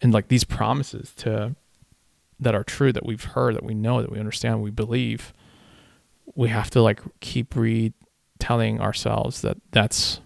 and 0.00 0.12
like 0.12 0.28
these 0.28 0.44
promises 0.44 1.12
to 1.16 1.56
that 2.40 2.54
are 2.54 2.64
true 2.64 2.92
that 2.92 3.04
we've 3.04 3.24
heard, 3.24 3.56
that 3.56 3.64
we 3.64 3.74
know, 3.74 4.00
that 4.00 4.12
we 4.12 4.20
understand, 4.20 4.62
we 4.62 4.70
believe. 4.70 5.32
We 6.34 6.50
have 6.50 6.70
to 6.70 6.82
like 6.82 7.00
keep 7.20 7.56
retelling 7.56 8.80
ourselves 8.80 9.40
that 9.42 9.56
that's 9.72 10.20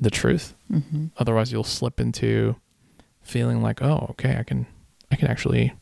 the 0.00 0.10
truth. 0.10 0.54
Mm-hmm. 0.70 1.06
Otherwise, 1.18 1.52
you'll 1.52 1.64
slip 1.64 2.00
into 2.00 2.56
feeling 3.22 3.62
like, 3.62 3.82
oh, 3.82 4.08
okay, 4.10 4.36
I 4.36 4.42
can 4.42 4.66
I 5.10 5.16
can 5.16 5.28
actually 5.28 5.74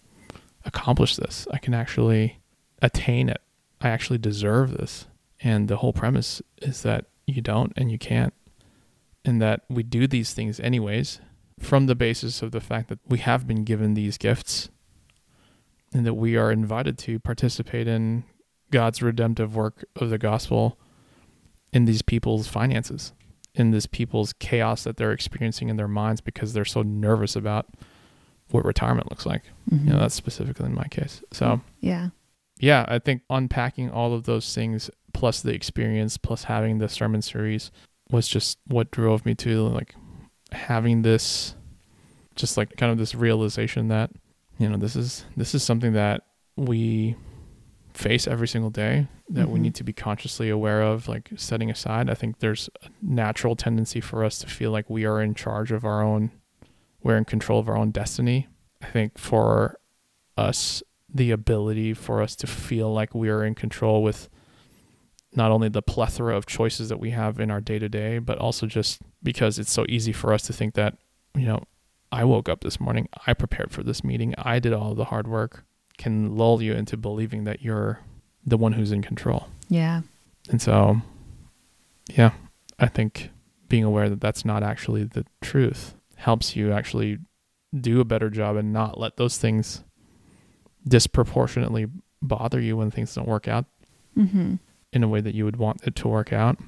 accomplish 0.65 1.17
this. 1.17 1.47
I 1.51 1.59
can 1.59 1.73
actually 1.75 2.39
attain 2.83 3.29
it. 3.29 3.41
I 3.81 3.89
actually 3.89 4.19
deserve 4.19 4.73
this. 4.73 5.07
And 5.43 5.69
the 5.69 5.79
whole 5.79 5.93
premise 5.93 6.43
is 6.61 6.83
that 6.83 7.07
you 7.27 7.41
don't 7.41 7.73
and 7.77 7.91
you 7.91 7.99
can't. 7.99 8.35
And 9.25 9.41
that 9.41 9.63
we 9.69 9.83
do 9.83 10.07
these 10.07 10.33
things 10.33 10.61
anyways 10.61 11.21
from 11.59 11.87
the 11.87 11.95
basis 11.95 12.43
of 12.43 12.53
the 12.53 12.61
fact 12.61 12.89
that 12.89 12.99
we 13.07 13.19
have 13.19 13.47
been 13.47 13.65
given 13.65 13.95
these 13.95 14.17
gifts 14.17 14.71
and 15.93 16.07
that 16.07 16.15
we 16.15 16.37
are 16.37 16.51
invited 16.51 16.97
to 16.99 17.19
participate 17.19 17.87
in 17.87 18.25
God's 18.71 19.03
redemptive 19.03 19.57
work 19.57 19.85
of 19.97 20.11
the 20.11 20.19
gospel 20.19 20.79
in 21.73 21.85
these 21.85 22.03
people's 22.03 22.47
finances, 22.47 23.13
in 23.55 23.73
this 23.73 23.87
people's 23.87 24.33
chaos 24.35 24.85
that 24.85 24.97
they're 24.97 25.13
experiencing 25.13 25.69
in 25.69 25.77
their 25.77 25.89
minds 25.89 26.21
because 26.21 26.53
they're 26.53 26.65
so 26.65 26.83
nervous 26.83 27.37
about 27.37 27.67
what 28.51 28.65
retirement 28.65 29.11
looks 29.11 29.27
like. 29.27 29.43
Mm-hmm. 29.71 29.89
You 29.89 29.93
know, 29.93 30.01
that's 30.01 30.15
specifically 30.15 30.67
in 30.67 30.75
my 30.75 30.87
case. 30.89 31.23
So, 31.33 31.61
yeah. 31.81 32.09
Yeah, 32.61 32.85
I 32.89 32.99
think 33.01 33.23
unpacking 33.31 33.91
all 33.91 34.13
of 34.15 34.25
those 34.25 34.55
things 34.55 34.91
plus 35.13 35.41
the 35.43 35.53
experience 35.53 36.17
plus 36.17 36.45
having 36.45 36.79
the 36.79 36.89
sermon 36.89 37.23
series 37.23 37.71
was 38.11 38.29
just 38.29 38.59
what 38.69 38.91
drove 38.93 39.25
me 39.27 39.35
to 39.37 39.63
like 39.69 39.95
having 40.53 41.03
this 41.03 41.55
just 42.37 42.57
like 42.57 42.77
kind 42.77 42.93
of 42.93 42.99
this 42.99 43.15
realization 43.15 43.89
that 43.89 44.11
you 44.59 44.69
know 44.69 44.77
this 44.77 44.95
is 44.97 45.25
this 45.37 45.55
is 45.55 45.63
something 45.63 45.93
that 45.95 46.23
we 46.57 47.15
face 47.95 48.27
every 48.27 48.47
single 48.49 48.71
day 48.71 49.07
that 49.29 49.49
we 49.49 49.59
Mhm. 49.59 49.63
need 49.63 49.75
to 49.77 49.85
be 49.85 49.93
consciously 49.93 50.49
aware 50.49 50.81
of 50.83 51.07
like 51.09 51.31
setting 51.37 51.71
aside 51.71 52.09
i 52.11 52.15
think 52.15 52.39
there's 52.39 52.69
a 52.85 52.89
natural 53.03 53.55
tendency 53.57 54.01
for 54.01 54.25
us 54.25 54.39
to 54.39 54.47
feel 54.47 54.71
like 54.71 54.89
we 54.89 55.05
are 55.05 55.21
in 55.21 55.35
charge 55.35 55.71
of 55.73 55.85
our 55.85 56.03
own 56.03 56.31
we're 57.03 57.17
in 57.17 57.25
control 57.25 57.59
of 57.61 57.69
our 57.69 57.77
own 57.77 57.91
destiny 57.91 58.49
i 58.83 58.87
think 58.87 59.19
for 59.19 59.79
us 60.37 60.83
the 61.13 61.31
ability 61.31 61.95
for 61.95 62.23
us 62.23 62.37
to 62.37 62.47
feel 62.47 62.93
like 62.93 63.15
we 63.15 63.29
are 63.29 63.45
in 63.45 63.55
control 63.55 64.03
with 64.03 64.29
not 65.35 65.51
only 65.51 65.69
the 65.69 65.83
plethora 65.83 66.37
of 66.37 66.47
choices 66.47 66.89
that 66.89 66.99
we 66.99 67.11
have 67.11 67.39
in 67.39 67.51
our 67.51 67.61
day 67.61 67.79
to 67.79 67.89
day, 67.89 68.19
but 68.19 68.39
also 68.39 68.67
just 68.67 69.01
because 69.23 69.59
it's 69.59 69.73
so 69.73 69.85
easy 69.89 70.13
for 70.13 70.33
us 70.33 70.43
to 70.43 70.53
think 70.53 70.75
that, 70.75 70.97
you 71.35 71.47
know, 71.47 71.63
I 72.13 72.25
woke 72.25 72.49
up 72.49 72.63
this 72.63 72.81
morning, 72.81 73.09
I 73.27 73.35
prepared 73.35 73.71
for 73.71 73.83
this 73.83 74.03
meeting, 74.03 74.35
I 74.37 74.59
did 74.59 74.73
all 74.73 74.95
the 74.95 75.05
hard 75.05 75.29
work, 75.29 75.65
can 75.99 76.37
lull 76.37 76.61
you 76.61 76.73
into 76.73 76.97
believing 76.97 77.45
that 77.45 77.63
you're 77.63 78.01
the 78.45 78.57
one 78.57 78.73
who's 78.73 78.91
in 78.91 79.03
control. 79.03 79.47
Yeah. 79.69 80.01
And 80.49 80.61
so, 80.61 81.01
yeah, 82.09 82.33
I 82.79 82.87
think 82.87 83.31
being 83.69 83.85
aware 83.85 84.09
that 84.09 84.21
that's 84.21 84.45
not 84.45 84.65
actually 84.65 85.05
the 85.05 85.25
truth 85.41 85.95
helps 86.17 86.57
you 86.57 86.73
actually 86.73 87.19
do 87.79 88.01
a 88.01 88.05
better 88.05 88.29
job 88.29 88.57
and 88.57 88.73
not 88.73 88.99
let 88.99 89.17
those 89.17 89.39
things 89.39 89.85
disproportionately 90.91 91.87
bother 92.21 92.61
you 92.61 92.77
when 92.77 92.91
things 92.91 93.15
don't 93.15 93.29
work 93.29 93.49
out 93.49 93.65
Mm-hmm. 94.19 94.57
in 94.93 95.05
a 95.05 95.09
way 95.09 95.21
that 95.21 95.35
you 95.37 95.45
would 95.45 95.57
want 95.57 95.87
it 95.87 95.95
to 95.95 96.09
work 96.09 96.33
out. 96.33 96.59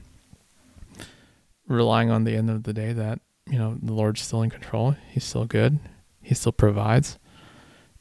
Relying 1.66 2.08
on 2.10 2.22
the 2.24 2.36
end 2.36 2.48
of 2.50 2.62
the 2.62 2.72
day 2.72 2.92
that, 2.92 3.18
you 3.48 3.58
know, 3.58 3.76
the 3.82 3.92
Lord's 3.92 4.20
still 4.22 4.42
in 4.42 4.50
control. 4.50 4.94
He's 5.10 5.24
still 5.24 5.44
good. 5.44 5.80
He 6.22 6.34
still 6.34 6.52
provides. 6.52 7.18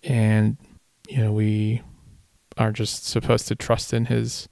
And, 0.04 0.58
you 1.10 1.18
know, 1.18 1.32
we 1.32 1.82
are 2.58 2.72
just 2.72 3.06
supposed 3.08 3.48
to 3.48 3.56
trust 3.56 3.94
in 3.94 4.06
his 4.06 4.48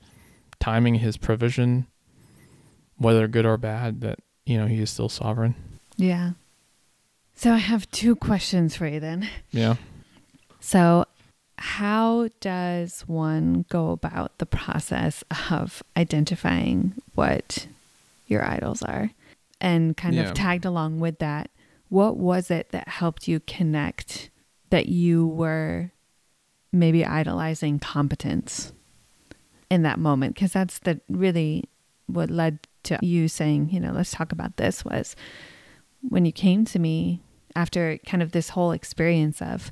timing, 0.60 0.96
his 0.96 1.18
provision, 1.18 1.86
whether 2.98 3.28
good 3.28 3.46
or 3.46 3.58
bad, 3.58 4.02
that, 4.02 4.20
you 4.46 4.58
know, 4.58 4.66
he 4.66 4.82
is 4.82 4.90
still 4.90 5.10
sovereign. 5.10 5.54
Yeah. 5.98 6.32
So 7.36 7.54
I 7.54 7.58
have 7.58 7.90
two 7.92 8.16
questions 8.16 8.76
for 8.76 8.88
you 8.88 9.00
then. 9.00 9.30
Yeah. 9.52 9.76
So, 10.60 11.06
how 11.60 12.30
does 12.40 13.02
one 13.02 13.66
go 13.70 13.92
about 13.92 14.38
the 14.38 14.46
process 14.46 15.24
of 15.52 15.84
identifying 15.98 16.94
what 17.16 17.68
your 18.28 18.44
idols 18.46 18.82
are? 18.84 19.12
And 19.62 19.96
kind 19.98 20.16
Yeah. 20.16 20.30
of 20.30 20.34
tagged 20.34 20.66
along 20.66 21.00
with 21.00 21.20
that, 21.20 21.50
what 21.90 22.18
was 22.18 22.50
it 22.50 22.70
that 22.70 22.88
helped 22.88 23.28
you 23.28 23.40
connect 23.42 24.30
that 24.70 24.88
you 24.88 25.28
were 25.28 25.92
maybe 26.72 27.04
idolizing 27.06 27.80
competence 27.80 28.72
in 29.70 29.82
that 29.84 30.00
moment? 30.00 30.36
Because 30.36 30.54
that's 30.54 30.80
the 30.80 31.02
really 31.10 31.66
what 32.08 32.30
led 32.30 32.60
to 32.84 32.98
you 33.02 33.28
saying, 33.28 33.70
you 33.72 33.80
know, 33.80 33.92
let's 33.92 34.12
talk 34.12 34.32
about 34.32 34.58
this 34.58 34.86
was 34.86 35.16
when 36.08 36.26
you 36.26 36.32
came 36.32 36.64
to 36.66 36.80
me 36.80 37.22
after 37.56 37.98
kind 38.06 38.24
of 38.24 38.32
this 38.32 38.50
whole 38.50 38.72
experience 38.72 39.42
of 39.42 39.70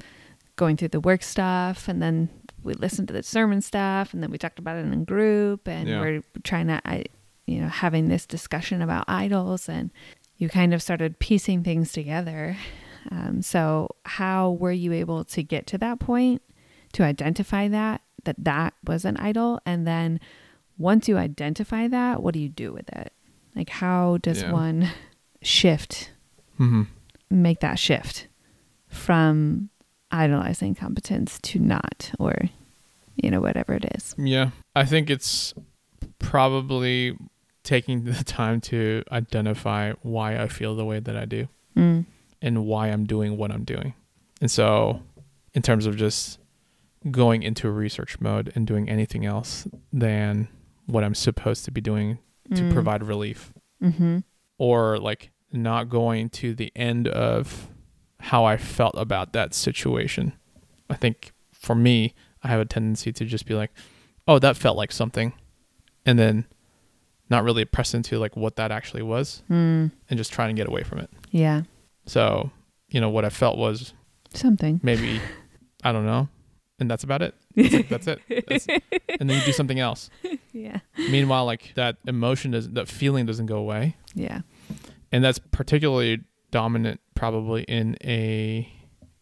going 0.57 0.75
through 0.77 0.89
the 0.89 0.99
work 0.99 1.23
stuff 1.23 1.87
and 1.87 2.01
then 2.01 2.29
we 2.63 2.73
listened 2.73 3.07
to 3.07 3.13
the 3.13 3.23
sermon 3.23 3.61
stuff 3.61 4.13
and 4.13 4.21
then 4.21 4.29
we 4.31 4.37
talked 4.37 4.59
about 4.59 4.75
it 4.75 4.85
in 4.85 5.03
group 5.05 5.67
and 5.67 5.87
Yeah. 5.87 6.01
we're 6.01 6.21
trying 6.43 6.67
to 6.67 6.81
I, 6.85 7.05
you 7.45 7.61
know 7.61 7.69
having 7.69 8.09
this 8.09 8.25
discussion 8.25 8.81
about 8.81 9.05
idols 9.07 9.69
and 9.69 9.89
you 10.37 10.49
kind 10.49 10.73
of 10.73 10.81
started 10.81 11.19
piecing 11.19 11.63
things 11.63 11.91
together 11.93 12.57
um, 13.09 13.41
so 13.41 13.95
how 14.03 14.51
were 14.51 14.71
you 14.73 14.91
able 14.91 15.23
to 15.23 15.41
get 15.43 15.65
to 15.67 15.77
that 15.77 15.99
point 15.99 16.41
to 16.93 17.03
identify 17.03 17.67
that 17.69 18.01
that 18.25 18.35
that 18.43 18.73
was 18.85 19.05
an 19.05 19.15
idol 19.17 19.61
and 19.65 19.87
then 19.87 20.19
once 20.77 21.07
you 21.07 21.17
identify 21.17 21.87
that 21.87 22.21
what 22.21 22.33
do 22.33 22.39
you 22.39 22.49
do 22.49 22.73
with 22.73 22.89
it 22.89 23.13
like 23.55 23.69
how 23.69 24.17
does 24.17 24.41
Yeah. 24.41 24.51
one 24.51 24.89
shift 25.41 26.11
Mm-hmm. 26.59 26.83
make 27.29 27.59
that 27.61 27.77
shift 27.79 28.27
from 28.89 29.69
idolizing 30.11 30.75
competence 30.75 31.39
to 31.41 31.59
not 31.59 32.11
or 32.19 32.33
you 33.15 33.29
know 33.31 33.41
whatever 33.41 33.73
it 33.73 33.85
is 33.95 34.15
Yeah. 34.17 34.51
I 34.75 34.85
think 34.85 35.09
it's 35.09 35.53
probably 36.19 37.17
taking 37.63 38.03
the 38.05 38.23
time 38.23 38.61
to 38.61 39.03
identify 39.11 39.93
why 40.01 40.37
I 40.41 40.47
feel 40.47 40.75
the 40.75 40.85
way 40.85 40.99
that 40.99 41.17
I 41.17 41.25
do 41.25 41.47
mm. 41.75 42.05
and 42.41 42.65
why 42.65 42.87
I'm 42.87 43.05
doing 43.05 43.37
what 43.37 43.51
I'm 43.51 43.63
doing. 43.63 43.93
And 44.39 44.51
so, 44.51 45.01
in 45.53 45.61
terms 45.63 45.85
of 45.85 45.95
just 45.97 46.39
going 47.09 47.43
into 47.43 47.67
a 47.67 47.71
research 47.71 48.19
mode 48.19 48.51
and 48.55 48.67
doing 48.67 48.89
anything 48.89 49.25
else 49.25 49.67
than 49.91 50.47
what 50.85 51.03
I'm 51.03 51.15
supposed 51.15 51.65
to 51.65 51.71
be 51.71 51.81
doing 51.81 52.19
to 52.53 52.61
Mm. 52.61 52.71
provide 52.71 53.03
relief, 53.03 53.51
mm-hmm. 53.83 54.19
or 54.57 54.97
like 54.99 55.31
not 55.51 55.89
going 55.89 56.29
to 56.29 56.53
the 56.53 56.71
end 56.75 57.07
of 57.07 57.67
how 58.19 58.45
I 58.45 58.57
felt 58.57 58.95
about 58.97 59.33
that 59.33 59.53
situation. 59.53 60.33
I 60.89 60.95
think 60.95 61.31
for 61.51 61.75
me, 61.75 62.13
I 62.43 62.47
have 62.49 62.59
a 62.59 62.65
tendency 62.65 63.11
to 63.11 63.25
just 63.25 63.45
be 63.45 63.53
like, 63.53 63.71
oh, 64.27 64.39
that 64.39 64.57
felt 64.57 64.77
like 64.77 64.91
something. 64.91 65.33
And 66.05 66.17
then 66.17 66.45
not 67.29 67.43
really 67.43 67.65
press 67.65 67.93
into 67.93 68.17
like 68.17 68.35
what 68.37 68.55
that 68.55 68.71
actually 68.71 69.03
was 69.03 69.43
mm. 69.49 69.91
and 70.09 70.17
just 70.17 70.31
trying 70.31 70.55
to 70.55 70.59
get 70.59 70.67
away 70.67 70.83
from 70.83 70.99
it. 70.99 71.09
yeah 71.31 71.63
So, 72.05 72.51
you 72.89 73.01
know, 73.01 73.09
what 73.09 73.25
I 73.25 73.29
felt 73.29 73.57
was 73.57 73.93
something 74.33 74.79
maybe, 74.81 75.19
I 75.83 75.91
don't 75.91 76.05
know. 76.05 76.29
And 76.79 76.89
that's 76.89 77.03
about 77.03 77.21
it. 77.21 77.33
Like, 77.55 77.89
that's 77.89 78.05
it. 78.07 78.21
That's- 78.29 78.67
and 79.19 79.29
then 79.29 79.39
you 79.39 79.45
do 79.45 79.51
something 79.51 79.79
else. 79.79 80.09
yeah 80.53 80.79
Meanwhile, 80.97 81.45
like 81.45 81.73
that 81.75 81.97
emotion 82.05 82.51
doesn't, 82.51 82.75
that 82.75 82.87
feeling 82.87 83.25
doesn't 83.25 83.47
go 83.47 83.57
away. 83.57 83.95
yeah 84.13 84.41
and 85.11 85.23
that's 85.23 85.39
particularly 85.51 86.21
dominant 86.51 86.99
probably 87.17 87.63
in 87.63 87.97
a 88.03 88.71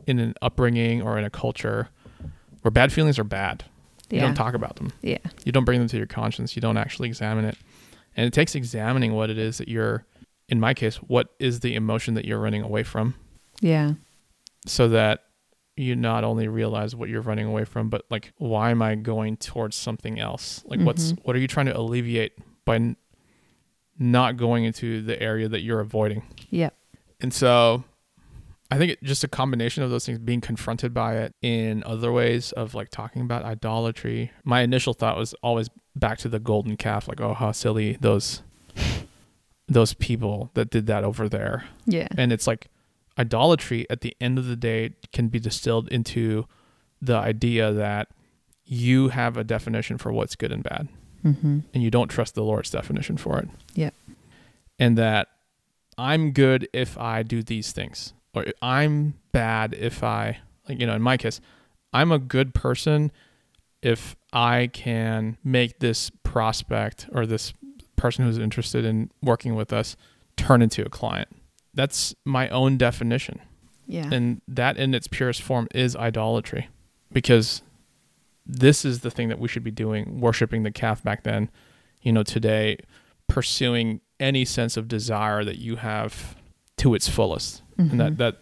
in 0.07 0.19
an 0.19 0.33
upbringing 0.41 1.01
or 1.01 1.17
in 1.17 1.25
a 1.25 1.29
culture 1.29 1.89
where 2.61 2.71
bad 2.71 2.91
feelings 2.93 3.17
are 3.17 3.23
bad. 3.23 3.63
You 4.11 4.19
don't 4.21 4.35
talk 4.35 4.53
about 4.53 4.75
them. 4.75 4.91
Yeah. 5.01 5.17
You 5.45 5.51
don't 5.51 5.65
bring 5.65 5.79
them 5.79 5.87
to 5.87 5.97
your 5.97 6.05
conscience. 6.05 6.55
You 6.55 6.61
don't 6.61 6.77
actually 6.77 7.07
examine 7.07 7.43
it. 7.45 7.57
And 8.15 8.27
it 8.27 8.33
takes 8.33 8.53
examining 8.53 9.13
what 9.13 9.29
it 9.31 9.37
is 9.39 9.57
that 9.57 9.67
you're 9.67 10.05
in 10.47 10.59
my 10.59 10.73
case 10.75 10.97
what 10.97 11.29
is 11.39 11.61
the 11.61 11.73
emotion 11.75 12.13
that 12.13 12.23
you're 12.25 12.39
running 12.39 12.61
away 12.61 12.83
from. 12.83 13.15
Yeah. 13.61 13.93
So 14.67 14.87
that 14.89 15.23
you 15.75 15.95
not 15.95 16.23
only 16.23 16.47
realize 16.47 16.95
what 16.95 17.09
you're 17.09 17.21
running 17.21 17.45
away 17.47 17.65
from 17.65 17.89
but 17.89 18.05
like 18.09 18.31
why 18.37 18.69
am 18.69 18.81
i 18.81 18.95
going 18.95 19.37
towards 19.37 19.75
something 19.75 20.19
else? 20.19 20.63
Like 20.65 20.79
what's 20.81 21.13
Mhm. 21.13 21.19
what 21.25 21.35
are 21.35 21.39
you 21.39 21.47
trying 21.47 21.65
to 21.65 21.75
alleviate 21.77 22.33
by 22.63 22.75
n- 22.75 22.95
not 23.97 24.37
going 24.37 24.65
into 24.65 25.01
the 25.01 25.21
area 25.21 25.47
that 25.49 25.61
you're 25.61 25.79
avoiding? 25.79 26.23
Yep 26.51 26.75
and 27.21 27.33
so 27.33 27.83
I 28.71 28.77
think 28.77 28.93
it, 28.93 29.03
just 29.03 29.23
a 29.23 29.27
combination 29.27 29.83
of 29.83 29.89
those 29.89 30.05
things 30.05 30.19
being 30.19 30.41
confronted 30.41 30.93
by 30.93 31.17
it 31.17 31.33
in 31.41 31.83
other 31.83 32.11
ways 32.11 32.51
of 32.53 32.73
like 32.73 32.89
talking 32.89 33.21
about 33.21 33.43
idolatry. 33.43 34.31
My 34.43 34.61
initial 34.61 34.93
thought 34.93 35.17
was 35.17 35.33
always 35.43 35.69
back 35.95 36.17
to 36.19 36.29
the 36.29 36.39
golden 36.39 36.75
calf, 36.77 37.07
like, 37.07 37.21
oh, 37.21 37.33
how 37.33 37.51
silly 37.51 37.97
those 38.01 38.41
those 39.67 39.93
people 39.93 40.51
that 40.53 40.69
did 40.69 40.87
that 40.87 41.03
over 41.03 41.27
there. 41.27 41.65
yeah 41.85 42.07
And 42.17 42.31
it's 42.31 42.45
like 42.45 42.67
idolatry 43.17 43.87
at 43.89 44.01
the 44.01 44.15
end 44.19 44.37
of 44.37 44.45
the 44.45 44.55
day 44.55 44.95
can 45.11 45.27
be 45.27 45.39
distilled 45.39 45.87
into 45.89 46.45
the 47.01 47.15
idea 47.15 47.71
that 47.71 48.09
you 48.65 49.09
have 49.09 49.37
a 49.37 49.43
definition 49.43 49.97
for 49.97 50.11
what's 50.11 50.35
good 50.35 50.51
and 50.51 50.63
bad 50.63 50.87
mm-hmm. 51.25 51.59
and 51.73 51.83
you 51.83 51.89
don't 51.89 52.09
trust 52.09 52.35
the 52.35 52.43
Lord's 52.43 52.69
definition 52.69 53.17
for 53.17 53.39
it. 53.39 53.49
Yeah. 53.73 53.89
And 54.77 54.97
that 54.97 55.29
I'm 55.97 56.31
good 56.31 56.67
if 56.73 56.97
I 56.97 57.23
do 57.23 57.41
these 57.43 57.71
things, 57.71 58.13
or 58.33 58.45
I'm 58.61 59.15
bad 59.31 59.73
if 59.73 60.03
I, 60.03 60.39
like, 60.67 60.79
you 60.79 60.85
know, 60.87 60.95
in 60.95 61.01
my 61.01 61.17
case, 61.17 61.39
I'm 61.93 62.11
a 62.11 62.19
good 62.19 62.53
person 62.53 63.11
if 63.81 64.15
I 64.33 64.69
can 64.73 65.37
make 65.43 65.79
this 65.79 66.11
prospect 66.23 67.07
or 67.13 67.25
this 67.25 67.53
person 67.95 68.25
who's 68.25 68.37
interested 68.37 68.83
in 68.83 69.09
working 69.21 69.55
with 69.55 69.71
us 69.71 69.95
turn 70.35 70.61
into 70.61 70.85
a 70.85 70.89
client. 70.89 71.29
That's 71.73 72.15
my 72.25 72.49
own 72.49 72.77
definition. 72.77 73.39
yeah 73.87 74.09
And 74.11 74.41
that 74.47 74.77
in 74.77 74.93
its 74.93 75.07
purest 75.07 75.41
form 75.41 75.67
is 75.73 75.95
idolatry 75.95 76.69
because 77.11 77.61
this 78.45 78.85
is 78.85 78.99
the 78.99 79.11
thing 79.11 79.29
that 79.29 79.39
we 79.39 79.47
should 79.47 79.63
be 79.63 79.71
doing, 79.71 80.19
worshiping 80.19 80.63
the 80.63 80.71
calf 80.71 81.03
back 81.03 81.23
then, 81.23 81.49
you 82.01 82.11
know, 82.11 82.23
today, 82.23 82.77
pursuing 83.27 84.01
any 84.19 84.45
sense 84.45 84.77
of 84.77 84.87
desire 84.87 85.43
that 85.43 85.57
you 85.57 85.77
have 85.77 86.35
to 86.77 86.93
its 86.95 87.07
fullest. 87.07 87.61
And 87.77 87.91
Mhm. 87.91 87.97
that, 87.97 88.17
that 88.17 88.37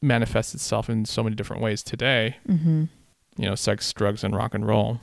manifests 0.00 0.54
itself 0.54 0.88
in 0.88 1.04
so 1.04 1.22
many 1.22 1.34
different 1.34 1.62
ways 1.62 1.82
today, 1.82 2.36
mm-hmm. 2.48 2.84
you 3.36 3.44
know, 3.48 3.54
sex, 3.54 3.92
drugs, 3.92 4.22
and 4.22 4.34
rock 4.34 4.54
and 4.54 4.66
roll 4.66 5.00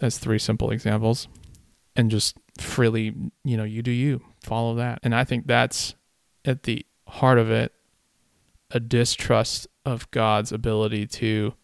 as 0.00 0.18
three 0.18 0.38
simple 0.38 0.70
examples. 0.70 1.28
And 1.96 2.10
just 2.10 2.36
freely, 2.58 3.14
you 3.44 3.56
know, 3.56 3.64
you 3.64 3.82
do 3.82 3.90
you, 3.90 4.22
follow 4.42 4.74
that. 4.76 5.00
And 5.02 5.14
I 5.14 5.24
think 5.24 5.46
that's 5.46 5.94
at 6.44 6.62
the 6.62 6.86
heart 7.08 7.38
of 7.38 7.50
it 7.50 7.72
a 8.70 8.78
distrust 8.80 9.66
of 9.84 10.10
God's 10.10 10.52
ability 10.52 11.06
to 11.06 11.54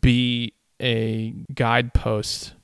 be 0.00 0.52
a 0.80 1.32
guidepost 1.54 2.54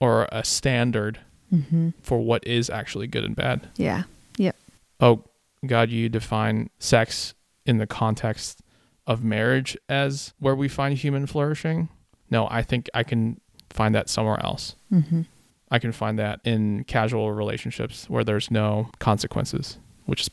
or 0.00 0.28
a 0.30 0.44
standard 0.44 1.20
Mm-hmm. 1.52 1.90
for 2.02 2.18
what 2.18 2.46
is 2.46 2.68
actually 2.68 3.06
good 3.06 3.24
and 3.24 3.36
bad. 3.36 3.68
yeah 3.76 4.02
Yep. 4.38 4.56
Oh, 5.00 5.22
God, 5.64 5.90
you 5.90 6.08
define 6.08 6.70
sex 6.78 7.34
in 7.64 7.78
the 7.78 7.86
context 7.86 8.60
of 9.06 9.22
marriage 9.22 9.76
as 9.88 10.32
where 10.38 10.54
we 10.54 10.68
find 10.68 10.96
human 10.98 11.26
flourishing. 11.26 11.88
No, 12.30 12.48
I 12.50 12.62
think 12.62 12.90
I 12.94 13.02
can 13.02 13.40
find 13.70 13.94
that 13.94 14.08
somewhere 14.08 14.42
else. 14.44 14.74
mm-hmm. 14.92 15.22
I 15.70 15.78
can 15.80 15.90
find 15.92 16.18
that 16.18 16.40
in 16.44 16.84
casual 16.84 17.32
relationships 17.32 18.08
where 18.10 18.22
there's 18.24 18.50
no 18.50 18.88
consequences, 19.00 19.78
which 20.04 20.22
is 20.22 20.30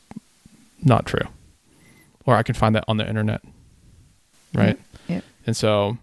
not 0.82 1.06
true. 1.06 1.26
Or 2.26 2.36
I 2.36 2.42
can 2.42 2.54
find 2.54 2.74
that 2.74 2.84
on 2.86 2.98
the 2.98 3.08
internet. 3.08 3.42
Right? 4.54 4.78
Yep. 5.08 5.24
And 5.46 5.56
so 5.56 5.98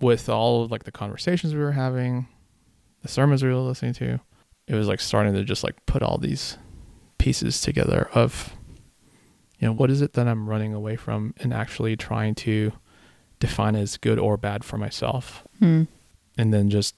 with 0.00 0.28
all 0.28 0.62
of 0.64 0.70
like 0.70 0.84
the 0.84 0.92
conversations 0.92 1.52
we 1.54 1.60
were 1.60 1.72
having, 1.72 2.28
the 3.02 3.08
sermons 3.08 3.42
we 3.42 3.48
were 3.48 3.56
listening 3.56 3.94
to, 3.94 4.20
it 4.66 4.74
was 4.74 4.88
like 4.88 5.00
starting 5.00 5.32
to 5.34 5.44
just 5.44 5.62
like 5.64 5.84
put 5.86 6.02
all 6.02 6.18
these 6.18 6.58
pieces 7.18 7.60
together 7.60 8.08
of 8.14 8.52
you 9.58 9.66
know, 9.66 9.72
what 9.72 9.90
is 9.90 10.02
it 10.02 10.12
that 10.14 10.28
I'm 10.28 10.48
running 10.48 10.74
away 10.74 10.96
from 10.96 11.32
and 11.38 11.54
actually 11.54 11.96
trying 11.96 12.34
to 12.36 12.72
define 13.40 13.74
as 13.74 13.96
good 13.96 14.18
or 14.18 14.36
bad 14.36 14.64
for 14.64 14.76
myself 14.78 15.44
Mm. 15.62 15.86
and 16.36 16.52
then 16.52 16.68
just 16.68 16.94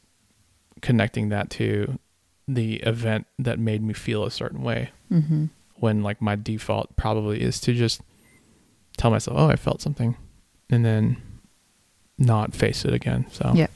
connecting 0.83 1.29
that 1.29 1.51
to 1.51 1.99
the 2.49 2.77
event 2.77 3.27
that 3.39 3.59
made 3.59 3.83
me 3.83 3.93
feel 3.95 4.25
a 4.25 4.31
certain 4.31 4.63
way 4.63 4.91
Mm-hmm. 5.13 5.47
when 5.77 6.03
like 6.03 6.21
my 6.21 6.35
default 6.37 6.97
probably 6.97 7.41
is 7.43 7.61
to 7.61 7.73
just 7.75 8.01
tell 8.97 9.11
myself 9.11 9.37
oh 9.39 9.49
i 9.49 9.57
felt 9.57 9.81
something 9.81 10.17
and 10.71 10.85
then 10.85 11.17
not 12.19 12.53
face 12.55 12.85
it 12.85 12.93
again. 12.93 13.25
So 13.31 13.53
Yeah. 13.55 13.69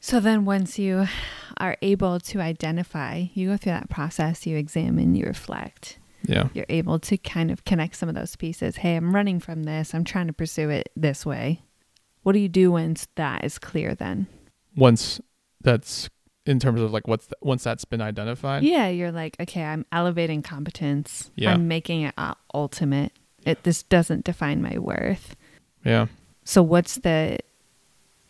So 0.00 0.20
then 0.20 0.44
once 0.44 0.78
you 0.78 1.06
are 1.58 1.76
able 1.82 2.20
to 2.20 2.40
identify, 2.40 3.26
you 3.34 3.48
go 3.48 3.56
through 3.56 3.72
that 3.72 3.90
process, 3.90 4.46
you 4.46 4.56
examine, 4.56 5.14
you 5.14 5.26
reflect. 5.26 5.98
yeah. 6.24 6.48
You're 6.54 6.66
able 6.68 6.98
to 7.00 7.16
kind 7.16 7.50
of 7.50 7.64
connect 7.64 7.96
some 7.96 8.08
of 8.08 8.14
those 8.14 8.36
pieces. 8.36 8.76
Hey, 8.76 8.96
I'm 8.96 9.14
running 9.14 9.40
from 9.40 9.64
this. 9.64 9.94
I'm 9.94 10.04
trying 10.04 10.28
to 10.28 10.32
pursue 10.32 10.70
it 10.70 10.90
this 10.96 11.26
way. 11.26 11.62
What 12.22 12.32
do 12.32 12.38
you 12.38 12.48
do 12.48 12.70
once 12.70 13.08
that 13.16 13.44
is 13.44 13.58
clear 13.58 13.94
then? 13.94 14.28
Once 14.76 15.20
that's 15.60 16.08
in 16.46 16.58
terms 16.58 16.80
of 16.80 16.92
like 16.92 17.06
what's 17.06 17.28
once 17.40 17.64
that's 17.64 17.84
been 17.84 18.00
identified. 18.00 18.62
Yeah, 18.62 18.88
you're 18.88 19.12
like, 19.12 19.36
okay, 19.40 19.62
I'm 19.62 19.84
elevating 19.92 20.42
competence. 20.42 21.30
Yeah. 21.36 21.52
I'm 21.52 21.68
making 21.68 22.02
it 22.02 22.14
ultimate. 22.54 23.12
It 23.44 23.62
this 23.64 23.82
doesn't 23.82 24.24
define 24.24 24.62
my 24.62 24.78
worth. 24.78 25.36
Yeah. 25.84 26.06
So 26.44 26.62
what's 26.62 26.96
the 26.96 27.38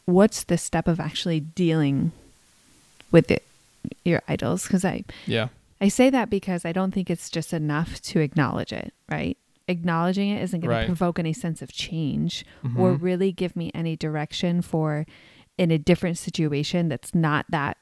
what's 0.07 0.45
the 0.45 0.59
step 0.59 0.89
of 0.89 0.99
actually 1.01 1.41
dealing 1.41 2.13
with 3.13 3.31
it, 3.31 3.45
your 4.05 4.23
idols? 4.29 4.65
Because 4.65 4.85
I 4.85 5.05
Yeah. 5.27 5.49
I 5.81 5.89
say 5.89 6.11
that 6.11 6.31
because 6.31 6.65
I 6.65 6.73
don't 6.73 6.93
think 6.93 7.11
it's 7.11 7.29
just 7.31 7.53
enough 7.53 8.01
to 8.03 8.21
acknowledge 8.21 8.73
it, 8.73 8.93
right? 9.11 9.37
Acknowledging 9.69 10.31
it 10.31 10.43
isn't 10.43 10.61
going 10.61 10.71
Right. 10.71 10.81
to 10.83 10.87
provoke 10.87 11.19
any 11.19 11.33
sense 11.33 11.61
of 11.63 11.73
change 11.73 12.45
or 12.77 12.93
Mhm. 12.95 13.03
really 13.03 13.33
give 13.33 13.57
me 13.57 13.71
any 13.75 13.97
direction 13.97 14.63
for 14.63 15.07
in 15.59 15.71
a 15.71 15.79
different 15.79 16.19
situation 16.19 16.89
that's 16.89 17.15
not 17.15 17.47
that 17.51 17.77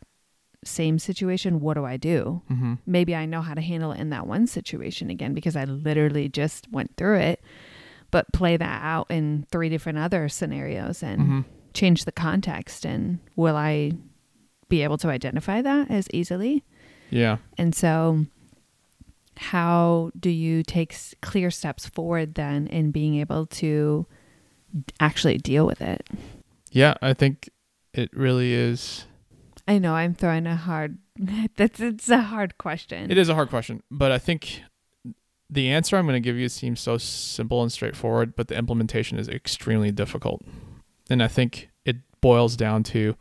same 0.65 0.99
situation. 0.99 1.61
What 1.61 1.75
do 1.75 1.85
I 1.87 1.97
do? 1.97 2.43
Mhm. 2.51 2.79
maybe 2.87 3.15
I 3.15 3.25
know 3.27 3.41
how 3.43 3.55
to 3.55 3.61
handle 3.63 3.93
it 3.93 4.01
in 4.01 4.11
that 4.11 4.27
one 4.27 4.47
situation 4.47 5.09
again 5.11 5.33
because 5.35 5.57
I 5.57 5.65
literally 5.65 6.29
just 6.29 6.71
went 6.73 6.97
through 6.97 7.17
it, 7.19 7.43
but 8.11 8.33
play 8.33 8.57
that 8.59 8.81
out 8.83 9.11
in 9.11 9.47
three 9.51 9.69
different 9.69 9.99
other 9.99 10.29
scenarios 10.29 11.03
and 11.03 11.21
Mhm. 11.21 11.45
change 11.73 12.05
the 12.05 12.13
context. 12.13 12.85
And 12.85 13.21
will 13.37 13.57
I 13.57 13.93
be 14.71 14.83
able 14.83 14.97
to 14.99 15.09
identify 15.09 15.61
that 15.61 15.91
as 15.91 16.09
easily? 16.15 16.65
Yeah. 17.11 17.37
And 17.59 17.75
so, 17.75 18.25
how 19.37 20.11
do 20.19 20.31
you 20.31 20.63
take 20.63 20.97
clear 21.21 21.51
steps 21.51 21.87
forward 21.87 22.35
then 22.35 22.67
in 22.69 22.91
being 22.91 23.17
able 23.17 23.47
to 23.47 24.07
actually 24.99 25.37
deal 25.37 25.67
with 25.67 25.83
it? 25.83 26.09
Yeah. 26.71 26.95
I 27.03 27.13
think 27.13 27.51
it 27.93 28.11
really 28.17 28.55
is. 28.55 29.05
I 29.69 29.79
know 29.79 29.95
I'm 29.95 30.15
throwing 30.15 30.47
a 30.47 30.57
hard. 30.57 30.99
That's 31.57 31.81
it's 31.81 32.09
a 32.09 32.23
hard 32.23 32.57
question. 32.59 33.11
It 33.11 33.19
is 33.19 33.29
a 33.29 33.35
hard 33.35 33.51
question, 33.51 33.83
but 33.91 34.11
I 34.11 34.19
think 34.19 34.63
the 35.51 35.69
answer 35.69 35.97
I'm 35.97 36.07
going 36.07 36.21
to 36.21 36.27
give 36.27 36.37
you 36.37 36.49
seems 36.49 36.81
so 36.81 36.97
simple 36.97 37.63
and 37.63 37.73
straightforward, 37.73 38.37
but 38.37 38.49
the 38.49 38.57
implementation 38.57 39.19
is 39.19 39.29
extremely 39.29 39.91
difficult. 39.91 40.43
And 41.11 41.23
I 41.23 41.29
think 41.29 41.71
it 41.85 41.97
boils 42.21 42.57
down 42.57 42.85
to 42.85 43.17